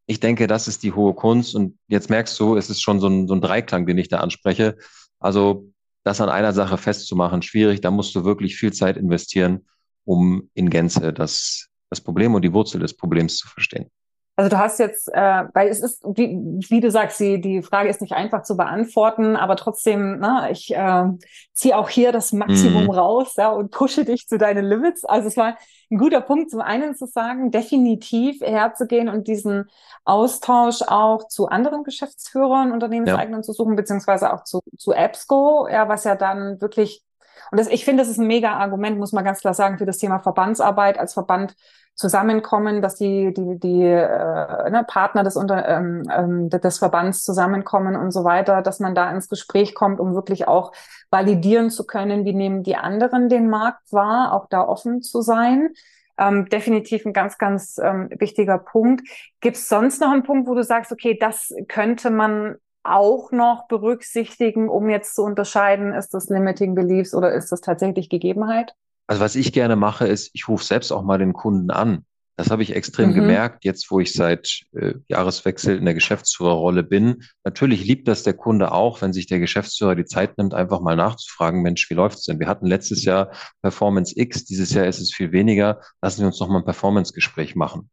[0.06, 1.56] Ich denke, das ist die hohe Kunst.
[1.56, 4.20] Und jetzt merkst du, es ist schon so ein, so ein Dreiklang, den ich da
[4.20, 4.78] anspreche.
[5.20, 5.72] Also
[6.04, 7.82] das an einer Sache festzumachen, schwierig.
[7.82, 9.66] Da musst du wirklich viel Zeit investieren,
[10.06, 13.90] um in Gänze das, das Problem und die Wurzel des Problems zu verstehen.
[14.38, 16.38] Also du hast jetzt, äh, weil es ist, wie,
[16.70, 20.76] wie du sagst, die, die Frage ist nicht einfach zu beantworten, aber trotzdem, na, ich
[20.76, 21.06] äh,
[21.54, 22.90] ziehe auch hier das Maximum mhm.
[22.90, 25.06] raus ja, und pushe dich zu deinen Limits.
[25.06, 25.58] Also es war
[25.90, 29.70] ein guter Punkt, zum einen zu sagen, definitiv herzugehen und diesen
[30.04, 33.44] Austausch auch zu anderen Geschäftsführern, Unternehmenseigenen ja.
[33.44, 37.04] zu suchen, beziehungsweise auch zu, zu EBSCO, ja, was ja dann wirklich
[37.52, 39.86] und das, ich finde, das ist ein mega Argument, muss man ganz klar sagen, für
[39.86, 41.56] das Thema Verbandsarbeit als Verband
[41.96, 47.96] zusammenkommen, dass die, die, die äh, ne, Partner des, Unter, ähm, ähm, des Verbands zusammenkommen
[47.96, 50.74] und so weiter, dass man da ins Gespräch kommt, um wirklich auch
[51.10, 55.70] validieren zu können, wie nehmen die anderen den Markt wahr, auch da offen zu sein.
[56.18, 59.08] Ähm, definitiv ein ganz, ganz ähm, wichtiger Punkt.
[59.40, 63.68] Gibt es sonst noch einen Punkt, wo du sagst, okay, das könnte man auch noch
[63.68, 68.76] berücksichtigen, um jetzt zu unterscheiden, ist das Limiting Beliefs oder ist das tatsächlich Gegebenheit?
[69.08, 72.06] Also was ich gerne mache, ist, ich rufe selbst auch mal den Kunden an.
[72.38, 73.16] Das habe ich extrem mhm.
[73.16, 77.24] gemerkt, jetzt wo ich seit äh, Jahreswechsel in der Geschäftsführerrolle bin.
[77.46, 80.98] Natürlich liebt das der Kunde auch, wenn sich der Geschäftsführer die Zeit nimmt, einfach mal
[80.98, 82.40] nachzufragen, Mensch, wie läuft's denn?
[82.40, 83.32] Wir hatten letztes Jahr
[83.62, 85.80] Performance X, dieses Jahr ist es viel weniger.
[86.02, 87.90] Lassen wir uns noch mal ein Performance-Gespräch machen.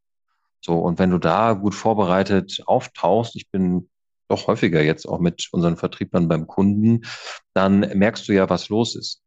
[0.60, 3.88] So, und wenn du da gut vorbereitet auftauchst, ich bin
[4.28, 7.02] doch häufiger jetzt auch mit unseren Vertrieblern beim Kunden,
[7.54, 9.21] dann merkst du ja, was los ist.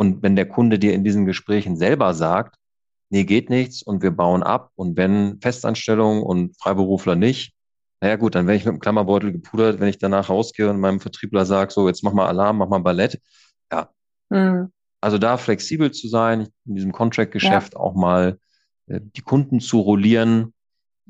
[0.00, 2.56] Und wenn der Kunde dir in diesen Gesprächen selber sagt,
[3.10, 7.52] nee, geht nichts und wir bauen ab und wenn Festanstellung und Freiberufler nicht,
[8.00, 11.00] naja gut, dann werde ich mit dem Klammerbeutel gepudert, wenn ich danach rausgehe und meinem
[11.00, 13.20] Vertriebler sage, so jetzt mach mal Alarm, mach mal Ballett.
[13.70, 13.90] Ja.
[14.30, 14.72] Mhm.
[15.02, 17.80] Also da flexibel zu sein, in diesem Contract-Geschäft ja.
[17.80, 18.38] auch mal
[18.86, 20.54] äh, die Kunden zu rollieren,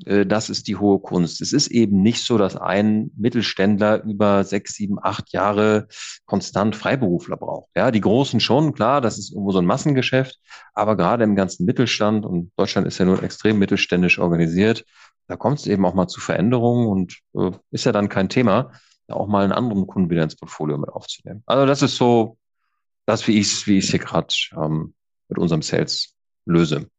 [0.05, 1.41] das ist die hohe Kunst.
[1.41, 5.87] Es ist eben nicht so, dass ein Mittelständler über sechs, sieben, acht Jahre
[6.25, 7.69] konstant Freiberufler braucht.
[7.75, 10.39] Ja, die Großen schon, klar, das ist irgendwo so ein Massengeschäft,
[10.73, 14.85] aber gerade im ganzen Mittelstand und Deutschland ist ja nur extrem mittelständisch organisiert,
[15.27, 18.71] da kommt es eben auch mal zu Veränderungen und äh, ist ja dann kein Thema,
[19.07, 21.41] da auch mal einen anderen Kunden wieder ins Portfolio mit aufzunehmen.
[21.45, 22.37] Also das ist so
[23.05, 24.93] das, wie ich es wie ich's hier gerade ähm,
[25.29, 26.89] mit unserem Sales löse.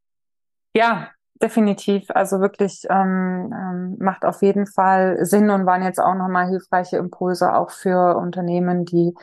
[0.75, 1.11] Ja,
[1.43, 2.05] definitiv.
[2.11, 6.97] Also wirklich ähm, ähm, macht auf jeden Fall Sinn und waren jetzt auch nochmal hilfreiche
[6.97, 9.15] Impulse auch für Unternehmen, die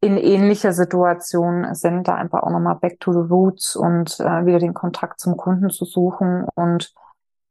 [0.00, 4.58] in ähnlicher Situation sind, da einfach auch nochmal back to the roots und äh, wieder
[4.58, 6.94] den Kontakt zum Kunden zu suchen und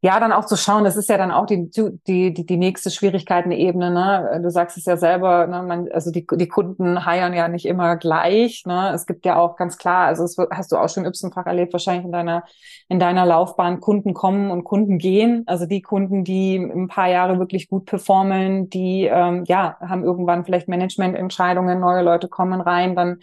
[0.02, 2.90] ja, dann auch zu schauen, das ist ja dann auch die, die, die, die nächste
[2.90, 3.92] Schwierigkeitenebene.
[3.92, 4.40] Ne?
[4.42, 5.62] Du sagst es ja selber, ne?
[5.62, 8.64] Man, also die, die Kunden heiern ja nicht immer gleich.
[8.66, 8.94] Ne?
[8.94, 12.06] Es gibt ja auch ganz klar, also das hast du auch schon y-fach erlebt, wahrscheinlich
[12.06, 12.46] in deiner,
[12.88, 15.44] in deiner Laufbahn, Kunden kommen und Kunden gehen.
[15.48, 20.46] Also die Kunden, die ein paar Jahre wirklich gut performen, die ähm, ja, haben irgendwann
[20.46, 23.20] vielleicht Managemententscheidungen, neue Leute kommen rein, dann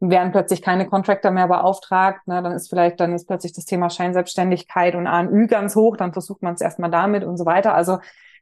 [0.00, 3.90] werden plötzlich keine Contractor mehr beauftragt, ne, dann ist vielleicht, dann ist plötzlich das Thema
[3.90, 7.74] Scheinselbstständigkeit und ANÜ ganz hoch, dann versucht man es erstmal damit und so weiter.
[7.74, 7.98] Also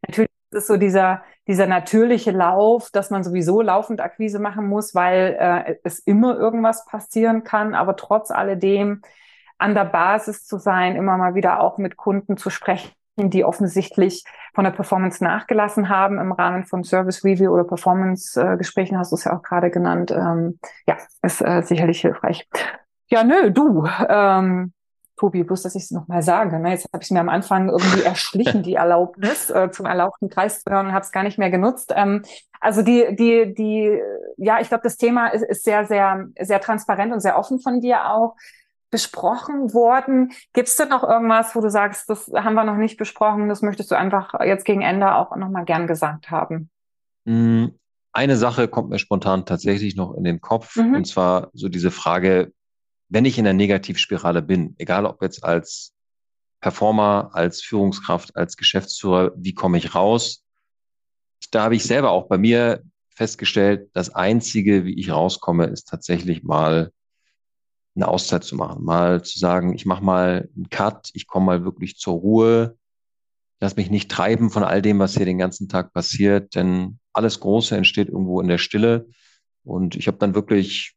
[0.07, 5.37] natürlich ist so dieser, dieser natürliche Lauf, dass man sowieso laufend Akquise machen muss, weil
[5.39, 9.03] äh, es immer irgendwas passieren kann, aber trotz alledem
[9.59, 14.25] an der Basis zu sein, immer mal wieder auch mit Kunden zu sprechen, die offensichtlich
[14.55, 19.25] von der Performance nachgelassen haben im Rahmen von Service Review oder Performance-Gesprächen, hast du es
[19.25, 20.11] ja auch gerade genannt.
[20.11, 22.49] Ähm, ja, ist äh, sicherlich hilfreich.
[23.09, 24.73] Ja, nö, du, ähm,
[25.17, 26.59] Tobi, bloß, dass ich es nochmal sage.
[26.59, 26.71] Ne?
[26.71, 30.71] Jetzt habe ich mir am Anfang irgendwie erschlichen, die Erlaubnis äh, zum erlauchten Kreis zu
[30.71, 31.93] hören und habe es gar nicht mehr genutzt.
[31.97, 32.23] Ähm,
[32.61, 33.99] also die, die, die,
[34.37, 37.81] ja, ich glaube, das Thema ist, ist sehr, sehr, sehr transparent und sehr offen von
[37.81, 38.37] dir auch
[38.91, 40.33] besprochen worden.
[40.53, 43.63] Gibt es denn noch irgendwas, wo du sagst, das haben wir noch nicht besprochen, das
[43.63, 46.71] möchtest du einfach jetzt gegen Ende auch nochmal gern gesagt haben?
[47.25, 47.67] Mm,
[48.13, 50.95] eine Sache kommt mir spontan tatsächlich noch in den Kopf, mhm.
[50.95, 52.53] und zwar so diese Frage,
[53.09, 55.93] wenn ich in der Negativspirale bin, egal ob jetzt als
[56.61, 60.45] Performer, als Führungskraft, als Geschäftsführer, wie komme ich raus?
[61.51, 66.43] Da habe ich selber auch bei mir festgestellt, das Einzige, wie ich rauskomme, ist tatsächlich
[66.43, 66.93] mal
[67.97, 71.65] eine Auszeit zu machen, mal zu sagen, ich mache mal einen Cut, ich komme mal
[71.65, 72.77] wirklich zur Ruhe,
[73.59, 77.41] lass mich nicht treiben von all dem, was hier den ganzen Tag passiert, denn alles
[77.41, 79.09] Große entsteht irgendwo in der Stille.
[79.65, 80.95] Und ich habe dann wirklich,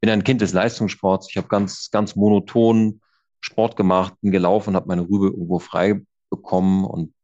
[0.00, 3.00] bin ein Kind des Leistungssports, ich habe ganz, ganz monoton
[3.40, 7.14] Sport gemacht, bin gelaufen, habe meine Rübe irgendwo frei bekommen und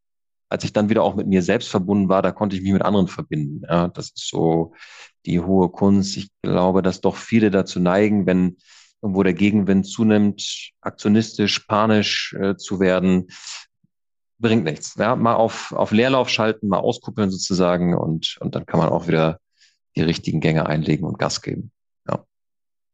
[0.51, 2.83] als ich dann wieder auch mit mir selbst verbunden war, da konnte ich mich mit
[2.83, 3.63] anderen verbinden.
[3.69, 4.73] Ja, das ist so
[5.27, 6.17] die hohe Kunst.
[6.17, 8.57] Ich glaube, dass doch viele dazu neigen, wenn
[9.01, 13.29] wo der Gegenwind zunimmt, aktionistisch, panisch äh, zu werden,
[14.39, 14.95] bringt nichts.
[14.97, 19.09] Ja, mal auf, auf Leerlauf schalten, mal auskuppeln sozusagen und, und dann kann man auch
[19.09, 19.39] wieder
[19.97, 21.73] die richtigen Gänge einlegen und Gas geben.
[22.09, 22.25] Ja.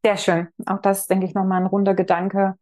[0.02, 0.48] Sehr schön.
[0.66, 2.54] Auch das, denke ich, nochmal ein runder Gedanke.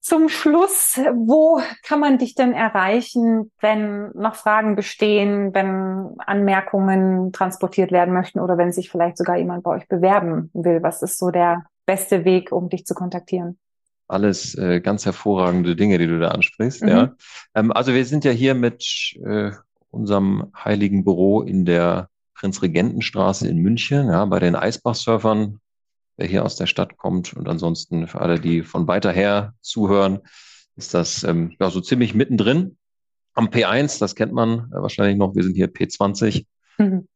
[0.00, 7.92] Zum Schluss, wo kann man dich denn erreichen, wenn noch Fragen bestehen, wenn Anmerkungen transportiert
[7.92, 10.82] werden möchten oder wenn sich vielleicht sogar jemand bei euch bewerben will?
[10.82, 13.58] Was ist so der beste Weg, um dich zu kontaktieren?
[14.08, 16.82] Alles äh, ganz hervorragende Dinge, die du da ansprichst.
[16.82, 16.88] Mhm.
[16.88, 17.14] Ja.
[17.54, 19.52] Ähm, also wir sind ja hier mit äh,
[19.90, 25.60] unserem heiligen Büro in der Prinzregentenstraße in München, ja, bei den Eisbach-Surfern,
[26.16, 27.34] wer hier aus der Stadt kommt.
[27.34, 30.20] Und ansonsten für alle, die von weiter her zuhören,
[30.76, 32.76] ist das ähm, ja so ziemlich mittendrin
[33.34, 33.98] am P1.
[34.00, 35.34] Das kennt man äh, wahrscheinlich noch.
[35.34, 36.46] Wir sind hier P20.
[36.78, 37.08] Mhm.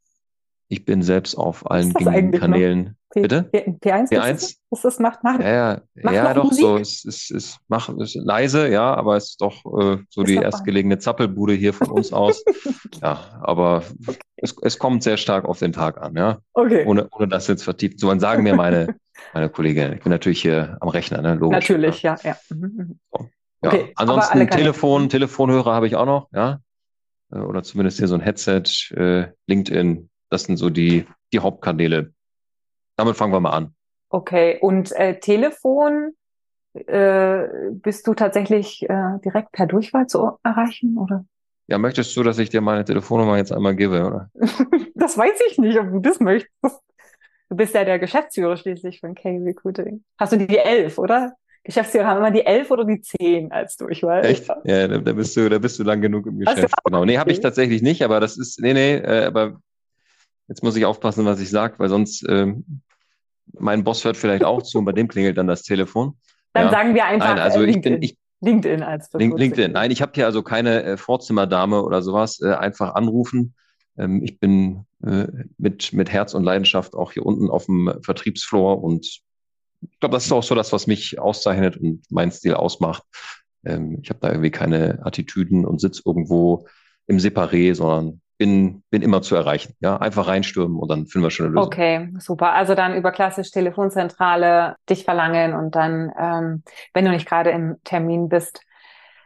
[0.69, 2.97] Ich bin selbst auf allen gängigen Kanälen.
[3.13, 3.49] P Bitte?
[3.53, 4.11] P1?
[4.11, 4.57] P1?
[4.71, 5.23] Was das macht?
[5.23, 6.61] macht ja, ja, macht ja doch, Musik?
[6.61, 6.77] so.
[6.77, 10.35] Es ist, es macht, ist leise, ja, aber es ist doch äh, so ist die
[10.35, 12.45] erstgelegene Zappelbude hier von uns aus.
[13.03, 14.19] ja, aber okay.
[14.37, 16.39] es, es kommt sehr stark auf den Tag an, ja.
[16.53, 16.85] Okay.
[16.85, 18.97] Ohne, ohne das jetzt vertieft zu wollen, sagen mir meine,
[19.35, 19.95] meine Kollegin.
[19.95, 21.37] Ich bin natürlich hier am Rechner, ne?
[21.37, 21.55] Logisch.
[21.57, 22.37] Natürlich, ja, ja.
[22.51, 22.59] Mhm.
[22.59, 22.99] mhm.
[23.13, 23.31] So.
[23.63, 23.71] ja.
[23.71, 26.59] Okay, Ansonsten Telefon, Telefonhörer habe ich auch noch, ja.
[27.33, 32.13] Äh, oder zumindest hier so ein Headset, äh, LinkedIn, das sind so die, die Hauptkanäle.
[32.97, 33.75] Damit fangen wir mal an.
[34.09, 36.13] Okay, und äh, Telefon,
[36.75, 41.25] äh, bist du tatsächlich äh, direkt per Durchwahl zu erreichen, oder?
[41.69, 44.31] Ja, möchtest du, dass ich dir meine Telefonnummer jetzt einmal gebe, oder?
[44.95, 46.81] das weiß ich nicht, ob du das möchtest.
[47.49, 50.05] Du bist ja der Geschäftsführer schließlich von K-Recruiting.
[50.19, 51.35] Hast du die elf, oder?
[51.65, 54.25] Geschäftsführer haben immer die elf oder die zehn als Durchwahl.
[54.25, 54.49] Echt?
[54.65, 56.75] Ja, da, da bist du, da bist du lang genug im Geschäft.
[56.85, 57.05] Genau.
[57.05, 59.61] Nee, habe ich tatsächlich nicht, aber das ist, nee, nee, äh, aber
[60.49, 62.83] Jetzt muss ich aufpassen, was ich sage, weil sonst ähm,
[63.53, 66.17] mein Boss hört vielleicht auch zu und bei dem klingelt dann das Telefon.
[66.53, 66.71] Dann ja.
[66.71, 67.35] sagen wir einfach.
[67.35, 69.73] Nein, also ich bin, ich, LinkedIn als Link, LinkedIn.
[69.73, 72.41] Nein, ich habe hier also keine äh, Vorzimmerdame oder sowas.
[72.41, 73.55] Äh, einfach anrufen.
[73.99, 75.27] Ähm, ich bin äh,
[75.59, 79.23] mit, mit Herz und Leidenschaft auch hier unten auf dem Vertriebsfloor und
[79.83, 83.03] ich glaube, das ist auch so das, was mich auszeichnet und meinen Stil ausmacht.
[83.65, 86.67] Ähm, ich habe da irgendwie keine Attitüden und sitze irgendwo
[87.07, 89.75] im Separé, sondern bin, bin immer zu erreichen.
[89.81, 91.67] Ja, einfach reinstürmen und dann finden wir schon eine Lösung.
[91.67, 92.53] Okay, super.
[92.53, 96.63] Also dann über klassisch Telefonzentrale dich verlangen und dann, ähm,
[96.95, 98.61] wenn du nicht gerade im Termin bist,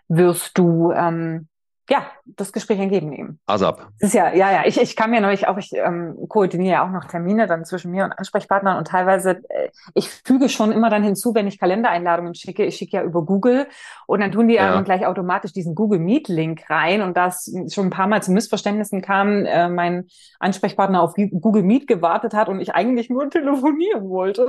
[0.09, 1.49] wirst du ähm,
[1.91, 3.41] ja, das Gespräch entgegennehmen.
[3.47, 3.89] ASAP.
[3.99, 4.63] Das ist ja, ja, ja.
[4.65, 7.91] Ich, ich kann mir neulich auch, ich ähm, koordiniere ja auch noch Termine dann zwischen
[7.91, 12.37] mir und Ansprechpartnern und teilweise, äh, ich füge schon immer dann hinzu, wenn ich Kalendereinladungen
[12.37, 13.67] schicke, ich schicke ja über Google
[14.07, 17.53] und dann tun die ja dann gleich automatisch diesen Google Meet Link rein und das
[17.71, 20.07] schon ein paar Mal zu Missverständnissen kam, äh, mein
[20.39, 24.49] Ansprechpartner auf Google Meet gewartet hat und ich eigentlich nur telefonieren wollte,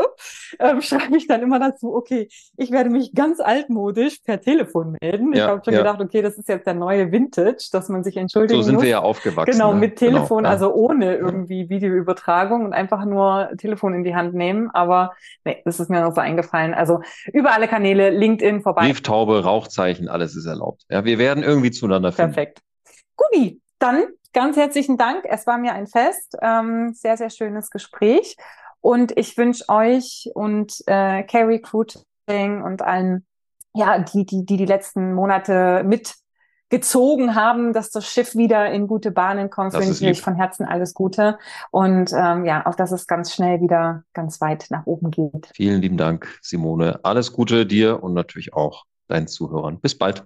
[0.60, 5.34] ähm, schreibe ich dann immer dazu, okay, ich werde mich ganz altmodisch per Telefon melden.
[5.34, 5.80] Ja, ich habe schon ja.
[5.80, 8.66] gedacht, okay, das ist jetzt der neue Wind Vintage, dass man sich entschuldigen muss.
[8.66, 8.84] So sind muss.
[8.84, 9.52] wir ja aufgewachsen.
[9.52, 9.80] Genau, ne?
[9.80, 10.54] mit genau, Telefon, genau, ja.
[10.54, 14.70] also ohne irgendwie Videoübertragung und einfach nur Telefon in die Hand nehmen.
[14.72, 15.14] Aber
[15.44, 16.74] nee, das ist mir noch so eingefallen.
[16.74, 17.02] Also
[17.34, 18.82] über alle Kanäle, LinkedIn vorbei.
[18.82, 20.84] Brieftaube, Rauchzeichen, alles ist erlaubt.
[20.90, 22.34] Ja, wir werden irgendwie zueinander finden.
[22.34, 22.62] Perfekt.
[23.16, 24.04] Guti, dann
[24.34, 25.26] ganz herzlichen Dank.
[25.28, 26.38] Es war mir ein Fest.
[26.42, 28.36] Ähm, sehr, sehr schönes Gespräch.
[28.80, 33.28] Und ich wünsche euch und äh, Carrie Recruiting und allen,
[33.76, 36.16] ja, die, die, die die letzten Monate mit
[36.72, 39.74] gezogen haben, dass das Schiff wieder in gute Bahnen kommt.
[39.74, 41.38] Das wünsche ich von Herzen alles Gute.
[41.70, 45.52] Und ähm, ja, auch dass es ganz schnell wieder ganz weit nach oben geht.
[45.54, 47.02] Vielen lieben Dank, Simone.
[47.04, 49.80] Alles Gute dir und natürlich auch deinen Zuhörern.
[49.80, 50.26] Bis bald.